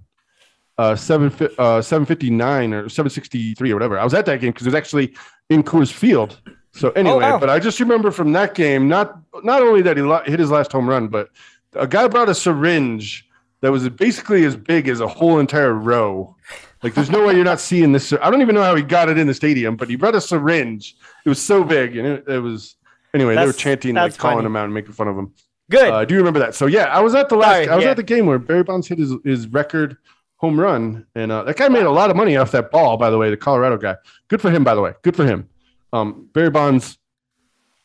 [0.77, 3.97] Uh, seven uh, seven fifty nine or seven sixty three or whatever.
[3.97, 5.13] I was at that game because it was actually
[5.49, 6.39] in Coors Field.
[6.73, 7.39] So anyway, wow.
[7.39, 10.51] but I just remember from that game, not not only that he lo- hit his
[10.51, 11.29] last home run, but
[11.75, 13.25] a guy brought a syringe
[13.61, 16.35] that was basically as big as a whole entire row.
[16.83, 18.13] Like, there's no way you're not seeing this.
[18.13, 20.21] I don't even know how he got it in the stadium, but he brought a
[20.21, 20.95] syringe.
[21.25, 22.75] It was so big, and it, it was
[23.13, 23.35] anyway.
[23.35, 25.33] they were chanting, like that's calling him out and making fun of him.
[25.69, 25.89] Good.
[25.89, 26.55] Uh, I do remember that.
[26.55, 27.53] So yeah, I was at the last.
[27.53, 27.91] Sorry, I was yeah.
[27.91, 29.97] at the game where Barry Bonds hit his, his record
[30.37, 32.97] home run, and uh, that guy made a lot of money off that ball.
[32.97, 33.95] By the way, the Colorado guy.
[34.27, 34.63] Good for him.
[34.63, 35.49] By the way, good for him.
[35.91, 36.97] Um, Barry Bonds.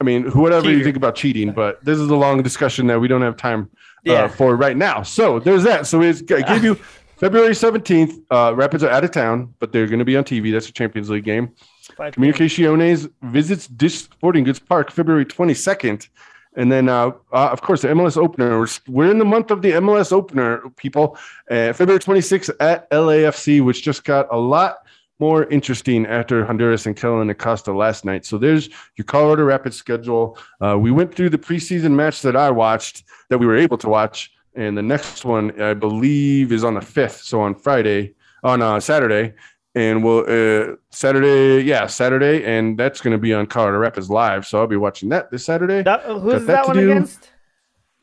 [0.00, 3.06] I mean, whatever you think about cheating, but this is a long discussion that we
[3.06, 3.68] don't have time
[4.08, 4.28] uh, Yeah.
[4.28, 5.02] for right now.
[5.02, 5.86] So there's that.
[5.86, 6.74] So it's, I gave you
[7.16, 8.22] February 17th.
[8.30, 10.52] Uh, Rapids are out of town, but they're going to be on TV.
[10.52, 11.54] That's a Champions League game.
[11.98, 16.08] Five Comunicaciones visits Dick's Sporting Goods Park February 22nd.
[16.56, 18.58] And then, uh, uh, of course, the MLS opener.
[18.58, 21.16] We're, we're in the month of the MLS opener, people.
[21.50, 24.78] Uh, February 26th at LAFC, which just got a lot
[25.20, 28.24] more interesting after Honduras and Kellyn Acosta last night.
[28.24, 30.38] So there's your Colorado Rapids schedule.
[30.60, 33.88] Uh, we went through the preseason match that I watched, that we were able to
[33.88, 34.32] watch.
[34.56, 37.22] And the next one, I believe, is on the 5th.
[37.22, 39.34] So on Friday, on uh, Saturday
[39.74, 44.46] and we'll uh Saturday, yeah, Saturday, and that's going to be on Colorado Rapids live.
[44.46, 45.82] So I'll be watching that this Saturday.
[45.82, 46.90] That, who's that that one do.
[46.90, 47.30] against?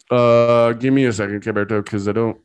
[0.09, 2.37] Uh, give me a second, Kevberto, because I don't.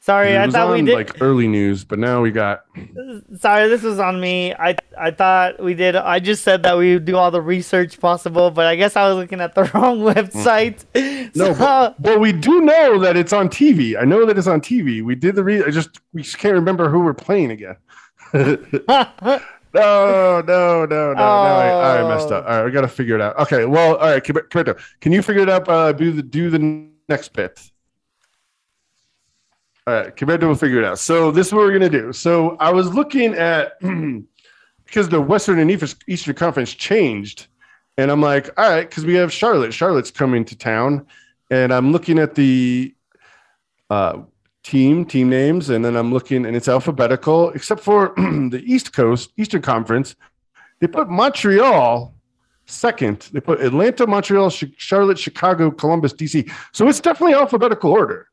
[0.00, 0.94] Sorry, I thought we did.
[0.94, 2.64] like early news, but now we got.
[3.38, 4.52] Sorry, this was on me.
[4.52, 5.96] I I thought we did.
[5.96, 9.08] I just said that we would do all the research possible, but I guess I
[9.08, 10.84] was looking at the wrong website.
[11.34, 13.98] No, So- but, well, we do know that it's on TV.
[13.98, 15.02] I know that it's on TV.
[15.02, 15.64] We did the re.
[15.64, 17.76] I just we just can't remember who we're playing again.
[18.34, 19.40] no,
[19.72, 21.14] no, no, no.
[21.14, 22.44] Now I, I messed up.
[22.44, 23.38] All right, we got to figure it out.
[23.38, 25.68] Okay, well, all right, Kevberto, can you figure it out?
[25.68, 27.60] Uh, do the do the next bit.
[29.86, 30.98] All right, Kevberto will figure it out.
[30.98, 32.12] So this is what we're gonna do.
[32.12, 33.78] So I was looking at
[34.84, 37.46] because the Western and East- Eastern Conference changed,
[37.98, 39.72] and I'm like, all right, because we have Charlotte.
[39.72, 41.06] Charlotte's coming to town,
[41.50, 42.94] and I'm looking at the
[43.90, 44.22] uh,
[44.64, 49.32] team team names, and then I'm looking, and it's alphabetical, except for the East Coast
[49.36, 50.16] Eastern Conference.
[50.80, 52.14] They put Montreal
[52.66, 53.28] second.
[53.32, 56.50] They put Atlanta, Montreal, Charlotte, Chicago, Columbus, DC.
[56.72, 58.26] So it's definitely alphabetical order.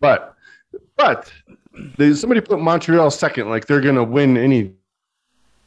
[0.00, 0.34] But
[0.96, 1.32] but
[1.96, 4.76] there's somebody put Montreal second, like they're gonna win anything.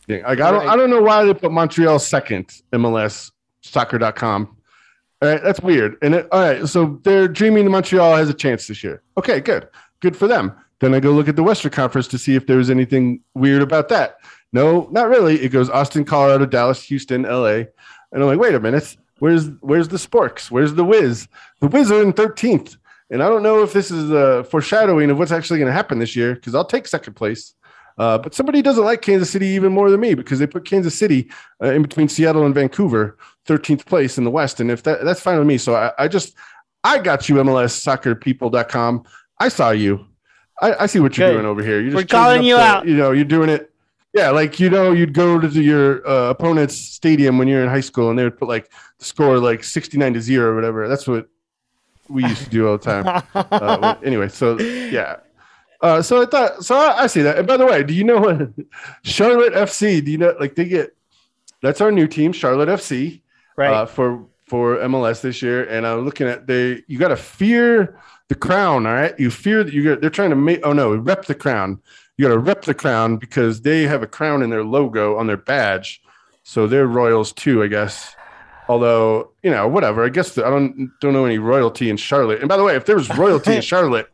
[0.07, 3.32] Like I don't I don't know why they put Montreal second, MLS
[3.62, 4.55] soccer.com.
[5.22, 5.97] All right, that's weird.
[6.01, 9.01] And it, all right, so they're dreaming Montreal has a chance this year.
[9.17, 9.67] Okay, good.
[9.99, 10.53] Good for them.
[10.80, 13.61] Then I go look at the Western Conference to see if there was anything weird
[13.61, 14.17] about that.
[14.53, 15.36] No, not really.
[15.41, 17.63] It goes Austin, Colorado, Dallas, Houston, LA.
[18.11, 18.95] And I'm like, wait a minute.
[19.20, 20.49] Where's where's the Sporks?
[20.49, 21.28] Where's the Wiz?
[21.59, 22.78] The Wiz are in 13th.
[23.11, 25.99] And I don't know if this is a foreshadowing of what's actually going to happen
[25.99, 27.55] this year because I'll take second place.
[27.99, 30.97] Uh, but somebody doesn't like Kansas City even more than me because they put Kansas
[30.97, 31.29] City
[31.61, 34.61] uh, in between Seattle and Vancouver, 13th place in the West.
[34.61, 35.57] And if that that's fine with me.
[35.57, 36.33] So I, I just
[36.83, 39.03] I got you, MLSsoccerpeople.com.
[39.39, 40.05] I saw you.
[40.61, 41.33] I, I see what you're Good.
[41.35, 41.81] doing over here.
[41.81, 42.87] You're We're calling you the- out.
[42.87, 43.71] You know, you're doing it.
[44.13, 47.79] Yeah, like you know, you'd go to your uh, opponent's stadium when you're in high
[47.79, 50.87] school, and they would put like the score like 69 to zero or whatever.
[50.87, 51.27] That's what
[52.07, 53.23] we used to do all the time.
[53.35, 55.17] uh, anyway, so yeah.
[55.82, 57.38] Uh, so I thought, so I, I see that.
[57.38, 58.49] And by the way, do you know what
[59.03, 60.03] Charlotte FC?
[60.03, 60.95] Do you know like they get?
[61.61, 63.21] That's our new team, Charlotte FC,
[63.57, 63.71] right.
[63.71, 65.63] uh, for for MLS this year.
[65.65, 66.84] And I'm looking at they.
[66.88, 68.86] You got to fear the crown.
[68.86, 70.01] All right, you fear that you got.
[70.01, 70.59] They're trying to make.
[70.63, 71.82] Oh no, rep the crown.
[72.17, 75.27] You got to rep the crown because they have a crown in their logo on
[75.27, 76.01] their badge.
[76.43, 78.15] So they're royals too, I guess.
[78.67, 80.03] Although you know, whatever.
[80.03, 82.39] I guess I don't don't know any royalty in Charlotte.
[82.39, 84.09] And by the way, if there was royalty in Charlotte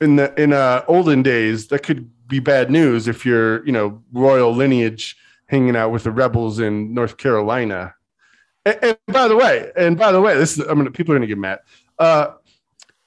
[0.00, 4.02] in the in uh, olden days, that could be bad news if you're you know
[4.12, 7.94] royal lineage hanging out with the rebels in North Carolina.
[8.64, 11.18] And, and by the way, and by the way, this is I mean people are
[11.18, 11.60] gonna get mad.
[11.98, 12.32] Uh,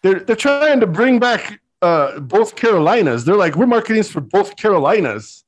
[0.01, 3.25] they're they're trying to bring back uh, both Carolinas.
[3.25, 5.43] They're like, we're marketing for both Carolinas,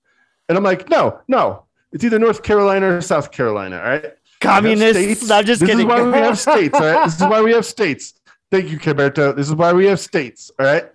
[0.50, 3.78] and I'm like, no, no, it's either North Carolina or South Carolina.
[3.78, 5.30] All right, communists.
[5.30, 5.86] I'm just this kidding.
[5.86, 6.74] is why we have states.
[6.74, 8.14] All right, this is why we have states.
[8.52, 9.36] Thank you, Kevberto.
[9.36, 10.52] This is why we have states.
[10.60, 10.86] All right,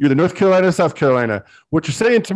[0.00, 1.44] you're the North Carolina South Carolina.
[1.68, 2.34] What you're saying to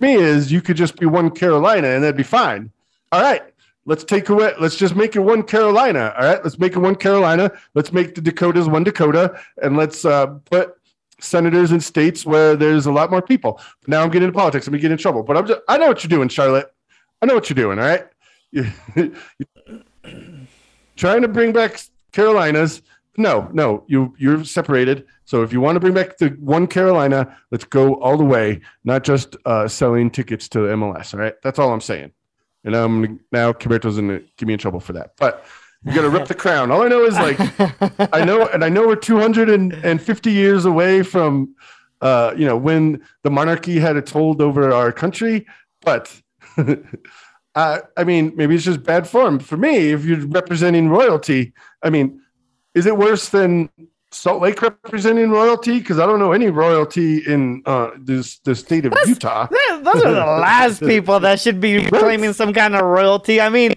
[0.00, 2.72] me is you could just be one Carolina and that'd be fine.
[3.12, 3.42] All right.
[3.84, 4.54] Let's take away.
[4.58, 6.14] Let's just make it one Carolina.
[6.18, 6.42] All right.
[6.42, 7.52] Let's make it one Carolina.
[7.74, 10.74] Let's make the Dakotas one Dakota, and let's uh, put
[11.20, 13.60] senators in states where there's a lot more people.
[13.86, 14.66] Now I'm getting into politics.
[14.66, 15.22] I'm gonna get in trouble.
[15.22, 15.60] But I'm just.
[15.68, 16.74] I know what you're doing, Charlotte.
[17.22, 17.78] I know what you're doing.
[17.78, 18.06] All right.
[20.96, 22.82] trying to bring back Carolinas.
[23.18, 25.06] No, no, you you're separated.
[25.24, 28.60] So if you want to bring back the one Carolina, let's go all the way,
[28.84, 31.14] not just uh, selling tickets to the MLS.
[31.14, 32.12] All right, that's all I'm saying.
[32.64, 35.12] And um, now Kevberto's gonna get me in trouble for that.
[35.18, 35.46] But
[35.84, 36.72] you got to rip the crown.
[36.72, 37.38] All I know is like
[38.12, 41.54] I know, and I know we're 250 years away from,
[42.00, 45.46] uh, you know, when the monarchy had it hold over our country.
[45.82, 46.20] But
[47.54, 49.92] I mean, maybe it's just bad form for me.
[49.92, 51.52] If you're representing royalty,
[51.82, 52.20] I mean,
[52.76, 53.68] is it worse than
[54.12, 55.78] Salt Lake representing royalty?
[55.80, 59.48] Because I don't know any royalty in uh, this the state of That's- Utah.
[59.50, 63.40] Yeah, Those are the last people that should be claiming some kind of royalty.
[63.40, 63.72] I mean,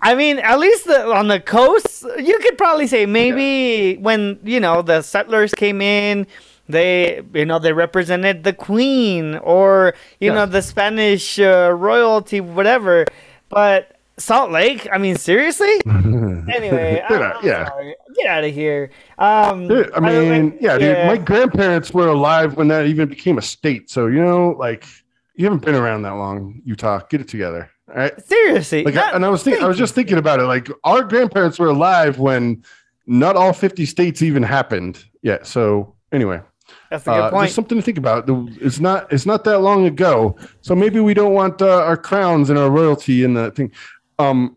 [0.00, 4.60] I mean, at least the, on the coast, you could probably say maybe when you
[4.60, 6.26] know the settlers came in,
[6.68, 10.34] they you know they represented the queen or you Yeah.
[10.38, 13.04] know the Spanish uh, royalty, whatever.
[13.50, 15.72] But Salt Lake, I mean, seriously.
[15.86, 17.68] anyway, Get I'm, out- I'm yeah.
[17.68, 17.94] sorry.
[18.14, 18.90] get out of here.
[19.18, 21.06] Um, Dude, I by the way- mean, yeah, dude.
[21.06, 23.90] My grandparents were alive when that even became a state.
[23.90, 24.86] So you know, like,
[25.34, 27.00] you haven't been around that long, Utah.
[27.10, 28.24] Get it together, all right?
[28.24, 28.84] seriously.
[28.84, 30.44] Like, not- and I was thinking, I was just thinking about it.
[30.44, 32.62] Like, our grandparents were alive when
[33.06, 35.46] not all fifty states even happened yet.
[35.46, 36.40] So anyway,
[36.88, 37.44] That's a good uh, point.
[37.46, 38.24] just something to think about.
[38.60, 40.36] It's not, it's not that long ago.
[40.62, 43.72] So maybe we don't want uh, our crowns and our royalty in the thing.
[44.18, 44.56] Um,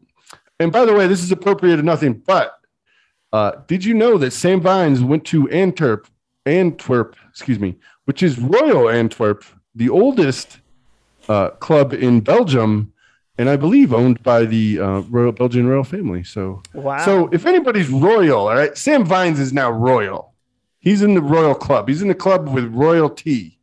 [0.60, 2.54] and by the way, this is appropriate to nothing, but
[3.34, 6.08] uh, did you know that Sam Vines went to Antwerp,
[6.46, 9.44] Antwerp, excuse me, which is Royal Antwerp,
[9.76, 10.60] the oldest
[11.30, 12.94] uh, club in Belgium,
[13.38, 16.24] and I believe owned by the uh, Royal Belgian royal family.
[16.24, 17.04] So, Wow.
[17.06, 20.34] so if anybody's royal, all right, Sam Vines is now royal.
[20.80, 21.90] He's in the royal club.
[21.90, 23.60] He's in the club with royalty,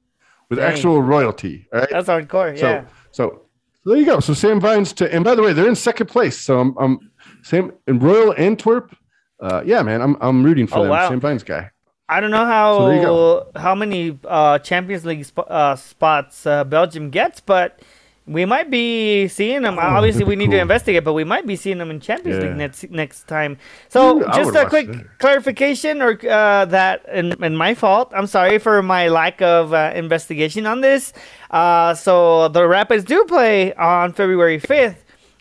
[0.51, 0.71] with Dang.
[0.73, 1.67] actual royalty.
[1.73, 1.89] All right.
[1.91, 2.57] That's hardcore.
[2.57, 2.85] Yeah.
[3.11, 3.43] so, so
[3.85, 4.21] there you go.
[4.21, 6.39] So Sam Vines to, and by the way, they're in second place.
[6.39, 7.11] So I'm, I'm
[7.43, 8.97] Sam in Royal Antwerp.
[9.41, 10.91] Uh, yeah, man, I'm, I'm rooting for Oh, them.
[10.91, 11.09] wow.
[11.09, 11.71] Sam Vines guy.
[12.09, 13.51] I don't know So how go.
[13.57, 17.81] how many uh, Champions League sp- uh, spots uh, Belgium gets, but
[18.27, 19.79] we might be seeing them.
[19.79, 22.49] Obviously, we be need to investigate, but we might be seeing them in Champions Yeah.
[22.49, 23.59] League next next time.
[23.89, 25.19] So, I just a quick that.
[25.19, 28.13] clarification, or uh, that, and, and my fault.
[28.15, 31.13] I'm sorry for my lack of uh, investigation on this.
[31.51, 34.97] Uh, so the Rapids do play on February 5th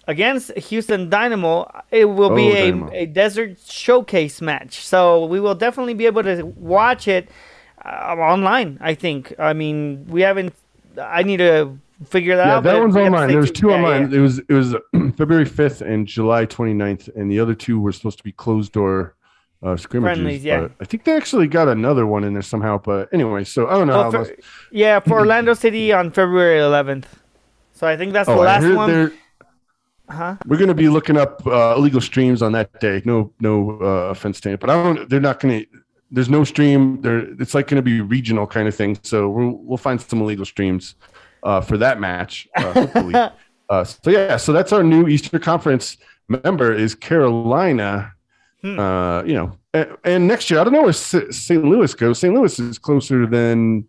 [0.08, 1.72] against Houston Dynamo.
[1.90, 4.82] It will be Oh, a, a desert showcase match.
[4.86, 7.30] So we will definitely be able to watch it
[7.86, 9.34] uh, online, I think.
[9.40, 10.54] I mean, we haven't.
[11.02, 12.64] I need to figure that Yeah, out.
[12.64, 13.30] that one's online.
[13.30, 14.12] There was two Yeah, online.
[14.12, 14.18] yeah.
[14.18, 14.76] It was it was
[15.18, 19.16] February 5th and July 29th, and the other two were supposed to be closed door
[19.62, 20.18] uh, scrimmages.
[20.18, 20.68] Friendlies, yeah.
[20.82, 22.78] I think they actually got another one in there somehow.
[22.78, 24.04] But anyway, so I don't know.
[24.04, 24.36] How for-
[24.72, 27.06] yeah, for Orlando City on February 11th.
[27.74, 29.14] So I think that's the oh, I last one.
[30.10, 30.36] Huh?
[30.46, 33.02] We're going to be looking up uh, illegal streams on that day.
[33.06, 35.10] No, no uh, offense to it, but I don't.
[35.10, 35.68] They're not going to.
[36.12, 37.02] There's no stream.
[37.02, 39.00] There, it's like going to be regional kind of thing.
[39.04, 40.96] So we'll we'll find some illegal streams
[41.44, 42.48] uh, for that match.
[42.56, 43.14] Uh, hopefully.
[43.70, 48.14] uh, so yeah, so that's our new Eastern Conference member is Carolina.
[48.62, 48.80] Hmm.
[48.80, 51.64] Uh, you know, and, and next year I don't know where S- St.
[51.64, 52.20] Louis goes.
[52.20, 52.34] St.
[52.34, 53.88] Louis is closer than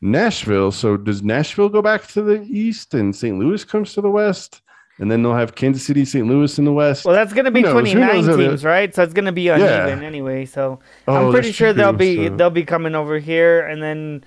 [0.00, 0.72] Nashville.
[0.72, 3.38] So does Nashville go back to the east and St.
[3.38, 4.62] Louis comes to the west?
[5.00, 6.26] And then they'll have Kansas City, St.
[6.26, 7.04] Louis in the west.
[7.04, 8.92] Well, that's going to be Who 29 teams, right?
[8.92, 10.44] So it's going to be uneven anyway.
[10.44, 13.80] So Oh, I'm pretty that's sure they'll be So they'll be coming over here, and
[13.80, 14.24] then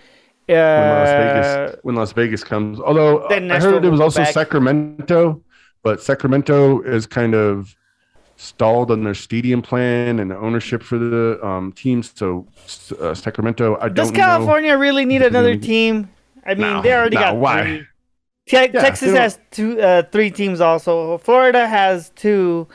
[0.52, 2.80] when Las Vegas when Las Vegas comes.
[2.80, 4.34] Although I heard it was also back.
[4.34, 5.42] Sacramento,
[5.84, 7.76] but Sacramento is kind of
[8.36, 12.12] stalled on their stadium plan and ownership for the um, teams.
[12.16, 12.48] So
[13.00, 14.24] uh, Sacramento, I Does don't know.
[14.24, 16.10] California really need another team?
[16.46, 17.64] I mean, No, they already no, got why?
[17.64, 17.86] three.
[18.48, 21.20] Te- Texas has two, uh, three teams also.
[21.20, 22.68] Florida has two,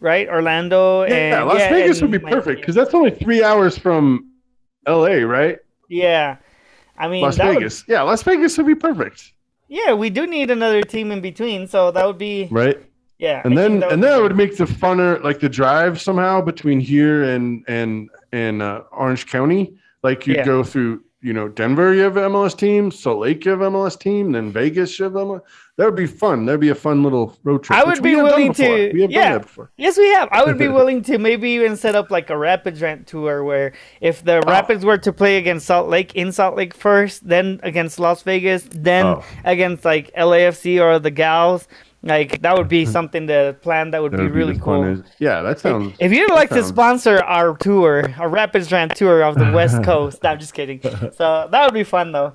[0.00, 0.28] right?
[0.28, 4.32] Orlando and Yeah, Las Vegas would be perfect because that's only three hours from
[4.86, 5.22] L.A.
[5.22, 5.58] Right?
[5.88, 6.38] Yeah,
[7.00, 7.84] I mean, Las that would- Vegas.
[7.88, 9.32] Yeah, Las Vegas would be perfect.
[9.68, 12.78] yeah, we do need another team in between, so that would be Right?
[13.18, 16.00] Yeah, and I then and then be I would make the funner like the drive
[16.00, 19.74] somehow between here and and and uh, Orange County.
[20.02, 20.44] Like you'd Yeah.
[20.46, 24.32] go through, you know, Denver, you have MLS team, Salt Lake, you have MLS team,
[24.32, 25.42] then Vegas, you have MLS.
[25.76, 26.44] That would be fun.
[26.46, 27.78] That'd be a fun little road trip.
[27.78, 29.22] I would be willing to- We have yeah.
[29.24, 29.70] done that before.
[29.78, 30.28] Yes, we have.
[30.32, 33.72] I would be willing to maybe even set up like a Rapids rant tour where
[34.00, 34.50] if the Oh.
[34.50, 38.68] Rapids were to play against Salt Lake in Salt Lake first, then against Las Vegas,
[38.72, 39.24] then Oh.
[39.44, 41.66] against like LAFC or the Gals,
[42.02, 43.90] like that would be something to plan.
[43.90, 44.84] That would That be would really cool.
[44.84, 45.94] as- yeah, that sounds.
[45.98, 50.22] If you'd like to sponsor our tour, a Rapids rant tour of the West Coast,
[50.22, 50.80] no, I'm just kidding.
[50.82, 52.34] So that would be fun though.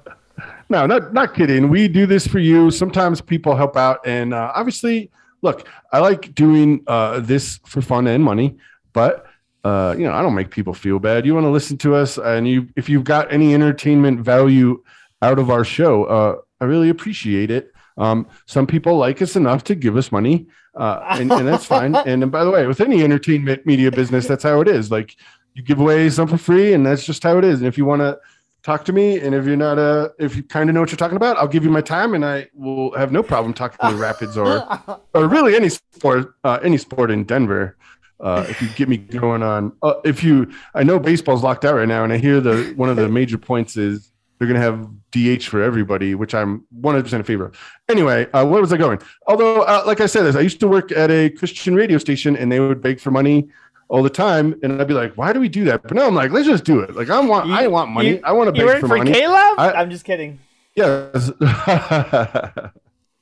[0.69, 1.69] No, not not kidding.
[1.69, 2.69] We do this for you.
[2.71, 5.09] Sometimes people help out, and uh, obviously,
[5.41, 8.57] look, I like doing uh, this for fun and money,
[8.93, 9.25] but
[9.63, 11.25] uh, you know, I don't make people feel bad.
[11.25, 14.83] You want to listen to us, and you, if you've got any entertainment value
[15.21, 17.71] out of our show, uh, I really appreciate it.
[17.97, 21.95] Um, some people like us enough to give us money, uh, and, and that's fine.
[22.05, 24.91] And, and by the way, with any entertainment media business, that's how it is.
[24.91, 25.15] Like
[25.53, 27.59] you give away some for free, and that's just how it is.
[27.59, 28.19] And if you want to
[28.63, 30.97] talk to me, and if you're not uh if you kind of know what you're
[30.97, 33.95] talking about, I'll give you my time, and I will have no problem talking to
[33.95, 34.67] the Rapids or
[35.13, 37.77] or really any sport, uh, any sport in Denver.
[38.19, 41.75] Uh, if you get me going on, uh, if you, I know baseball's locked out
[41.75, 44.65] right now, and I hear the one of the major points is they're going to
[44.65, 47.57] have DH for everybody, which I'm 100% in favor of.
[47.89, 48.99] Anyway, uh, where was I going?
[49.27, 52.35] Although, uh, like I said, this I used to work at a Christian radio station,
[52.35, 53.47] and they would beg for money
[53.87, 56.15] all the time, and I'd be like, "Why do we do that?" But now I'm
[56.15, 58.09] like, "Let's just do it." Like I want, I want money.
[58.09, 59.11] you- I want to You beg for, for money.
[59.13, 59.59] K-Love?
[59.59, 60.39] I- I'm just kidding.
[60.75, 61.31] yes.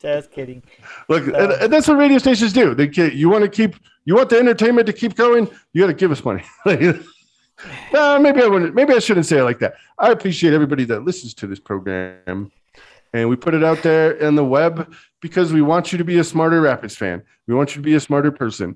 [0.01, 0.61] Just kidding.
[1.07, 2.75] Look, and, and that's what radio stations do.
[2.75, 5.49] They you want to keep, you want the entertainment to keep going.
[5.71, 6.43] You got to give us money.
[7.93, 8.75] no, maybe I wouldn't.
[8.75, 9.75] Maybe I shouldn't say it like that.
[9.99, 12.51] I appreciate everybody that listens to this program,
[13.13, 16.19] and we put it out there in the web because we want you to be
[16.19, 17.23] a smarter Rapids fan.
[17.47, 18.75] We want you to be a smarter person.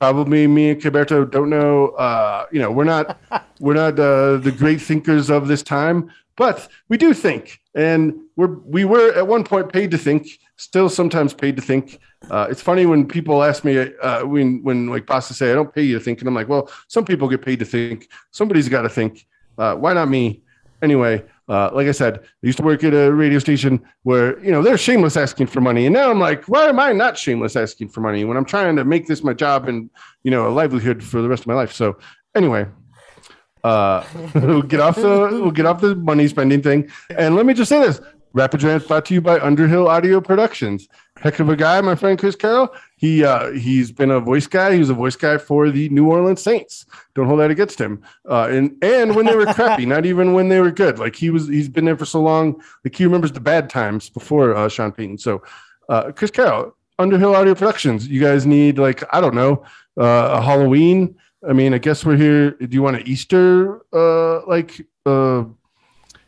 [0.00, 1.88] Probably me and Kevberto don't know.
[1.90, 3.18] Uh, you know, we're not
[3.60, 8.58] we're not uh, the great thinkers of this time, but we do think, and we're
[8.64, 10.26] we were at one point paid to think.
[10.56, 11.98] Still, sometimes paid to think.
[12.30, 15.74] Uh, it's funny when people ask me uh, when when like bosses say I don't
[15.74, 18.08] pay you to think, and I'm like, well, some people get paid to think.
[18.30, 19.26] Somebody's got to think.
[19.58, 20.42] Uh, why not me?
[20.82, 24.50] Anyway, uh, like I said, I used to work at a radio station where you
[24.50, 27.56] know they're shameless asking for money, and now I'm like, why am I not shameless
[27.56, 29.90] asking for money when I'm trying to make this my job and
[30.22, 31.72] you know a livelihood for the rest of my life?
[31.72, 31.98] So
[32.34, 32.66] anyway,
[33.62, 34.04] uh,
[34.34, 37.68] we'll get off the we'll get off the money spending thing, and let me just
[37.68, 38.00] say this:
[38.34, 40.88] Rapid Rant brought to you by Underhill Audio Productions.
[41.18, 42.74] Heck of a guy, my friend Chris Carroll.
[42.96, 44.72] He uh, he's been a voice guy.
[44.72, 46.84] He was a voice guy for the New Orleans Saints.
[47.14, 48.02] Don't hold that against him.
[48.28, 50.98] Uh, and and when they were crappy, not even when they were good.
[50.98, 52.60] Like he was, he's been there for so long.
[52.84, 55.18] Like he remembers the bad times before uh, Sean Payton.
[55.18, 55.44] So,
[55.88, 58.08] uh, Chris Carroll, Underhill Audio Productions.
[58.08, 59.62] You guys need like I don't know
[59.96, 61.14] uh, a Halloween.
[61.48, 62.50] I mean, I guess we're here.
[62.50, 64.84] Do you want an Easter uh, like?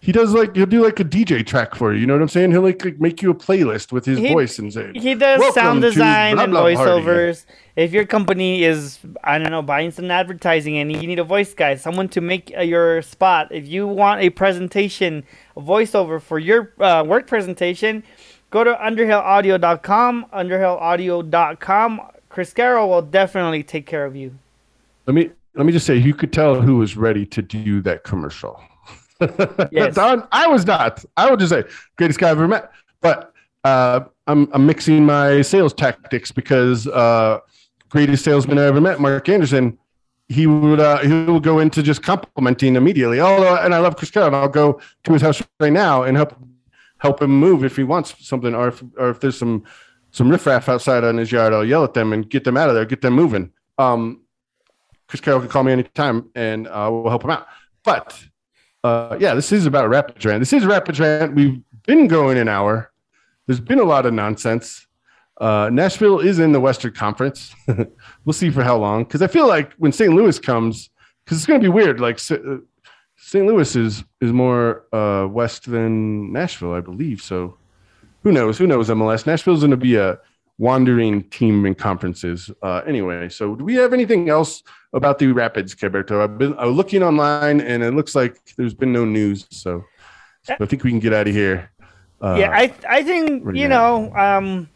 [0.07, 1.99] He does like he'll do like a DJ track for you.
[1.99, 2.53] You know what I'm saying?
[2.53, 5.53] He'll like, like make you a playlist with his He- voice and say, He does
[5.53, 6.77] sound design blah, and blah party.
[6.77, 7.45] voiceovers.
[7.75, 11.55] If your company is, I don't know, buying some advertising and you need a voice
[11.55, 15.25] guy, someone to make uh, your spot, if you want a presentation,
[15.57, 18.05] a voiceover for your uh, work presentation,
[18.53, 22.01] go to underhillaudio.com, underhillaudio.com.
[22.29, 24.39] Chris Carroll will definitely take care of you.
[25.07, 28.05] Let me let me just say, you could tell who was ready to do that
[28.05, 28.63] commercial.
[29.73, 29.97] Yes.
[29.99, 31.05] I was not.
[31.17, 31.65] I would just say
[31.97, 32.71] greatest guy I've ever met.
[33.01, 33.33] But
[33.65, 37.41] uh, I'm I'm mixing my sales tactics because uh,
[37.89, 39.79] greatest salesman I ever met, Mark Anderson.
[40.29, 43.21] He would uh, he will go into just complimenting immediately.
[43.21, 44.29] Oh, and I love Chris Carroll.
[44.29, 46.35] And I'll go to his house right now and help
[46.99, 49.65] help him move if he wants something, or if or if there's some
[50.11, 52.75] some riffraff outside on his yard, I'll yell at them and get them out of
[52.75, 53.53] there, get them moving.
[53.79, 54.23] Um,
[55.09, 57.47] Chris Carroll can call me anytime and uh, we'll help him out.
[57.85, 58.19] But
[58.87, 60.41] uh, yeah, this is about Rapid Rant.
[60.41, 61.35] This is Rapid Rant.
[61.35, 62.93] We've been going an hour.
[63.47, 64.87] There's been a lot of nonsense.
[65.39, 67.55] Uh, Nashville is in the Western Conference.
[68.25, 69.03] we'll see for how long.
[69.03, 70.13] Because I feel like when St.
[70.13, 70.91] Louis comes,
[71.25, 71.99] because it's going to be weird.
[71.99, 72.59] Like uh,
[73.17, 73.45] St.
[73.45, 77.21] Louis is is more uh, west than Nashville, I believe.
[77.21, 77.57] So
[78.23, 78.57] who knows?
[78.57, 78.89] Who knows?
[78.89, 79.27] MLS.
[79.27, 80.19] Nashville's going to be a
[80.59, 82.51] wandering team and conferences.
[82.63, 86.23] Uh, anyway, so do we have anything else about the Rapids, Kevberto?
[86.23, 89.47] I've been uh, looking online, and it looks like there's been no news.
[89.51, 89.85] So,
[90.43, 91.71] so I think we can get out of here.
[92.21, 94.71] Uh, yeah, I I think do you you know um,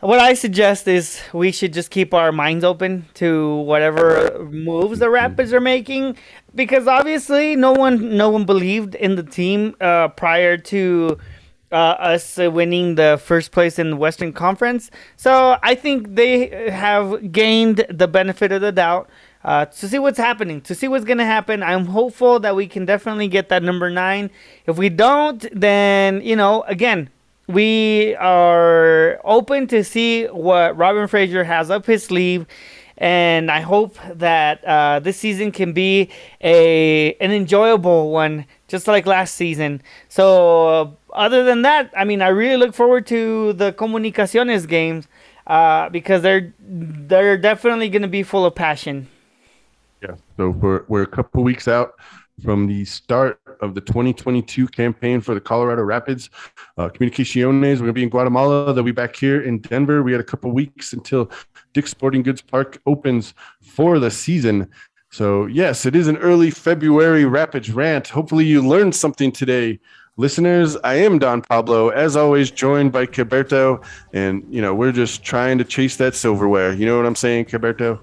[0.00, 5.10] what I suggest is we should just keep our minds open to whatever moves the
[5.10, 6.16] Rapids are making
[6.54, 11.18] because obviously no one no one believed in the team uh, prior to
[11.72, 14.90] uh, us winning the first place in the Western Conference.
[15.16, 19.08] So I think they have gained the benefit of the doubt
[19.44, 21.62] uh, to see what's happening, to see what's going to happen.
[21.62, 24.30] I'm hopeful that we can definitely get that number nine.
[24.66, 27.10] If we don't, then, you know, again,
[27.46, 32.46] we are open to see what Robin Fraser has up his sleeve.
[32.98, 36.10] And I hope that uh, this season can be
[36.42, 39.80] a an enjoyable one, just like last season.
[40.10, 45.08] So, other than that, I mean, I really look forward to the Comunicaciones games
[45.46, 49.08] uh, because they're they're definitely going to be full of passion.
[50.02, 50.14] Yeah.
[50.36, 51.94] So we're we're a couple weeks out
[52.42, 56.30] from the start of the 2022 campaign for the Colorado Rapids.
[56.78, 58.72] Uh, Comunicaciones, we're going to be in Guatemala.
[58.72, 60.02] They'll be back here in Denver.
[60.02, 61.30] We had a couple weeks until
[61.72, 64.70] Dick's Sporting Goods Park opens for the season.
[65.10, 68.08] So, yes, it is an early February Rapids rant.
[68.08, 69.80] Hopefully, you learned something today.
[70.16, 73.82] Listeners, I am Don Pablo, as always, joined by Kevberto.
[74.12, 76.72] And, you know, we're just trying to chase that silverware.
[76.74, 78.00] You know what I'm saying, Kevberto?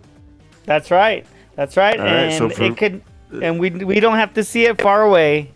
[0.65, 1.25] That's right.
[1.55, 1.99] That's right.
[1.99, 3.01] All and right, so for, it could
[3.41, 5.51] and we we don't have to see it far away.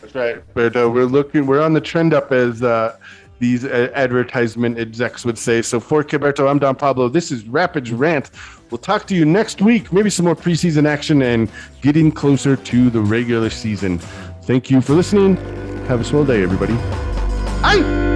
[0.00, 0.42] That's right.
[0.54, 2.96] But uh, we're looking we're on the trend up as uh,
[3.38, 5.62] these uh, advertisement execs would say.
[5.62, 7.08] So for Kevberto, I'm Don Pablo.
[7.08, 8.30] This is Rapids Rant.
[8.70, 9.92] We'll talk to you next week.
[9.92, 11.50] Maybe some more preseason action and
[11.80, 14.00] getting closer to the regular season.
[14.42, 15.36] Thank you for listening.
[15.86, 16.74] Have a swell day, everybody.
[17.62, 18.09] Bye.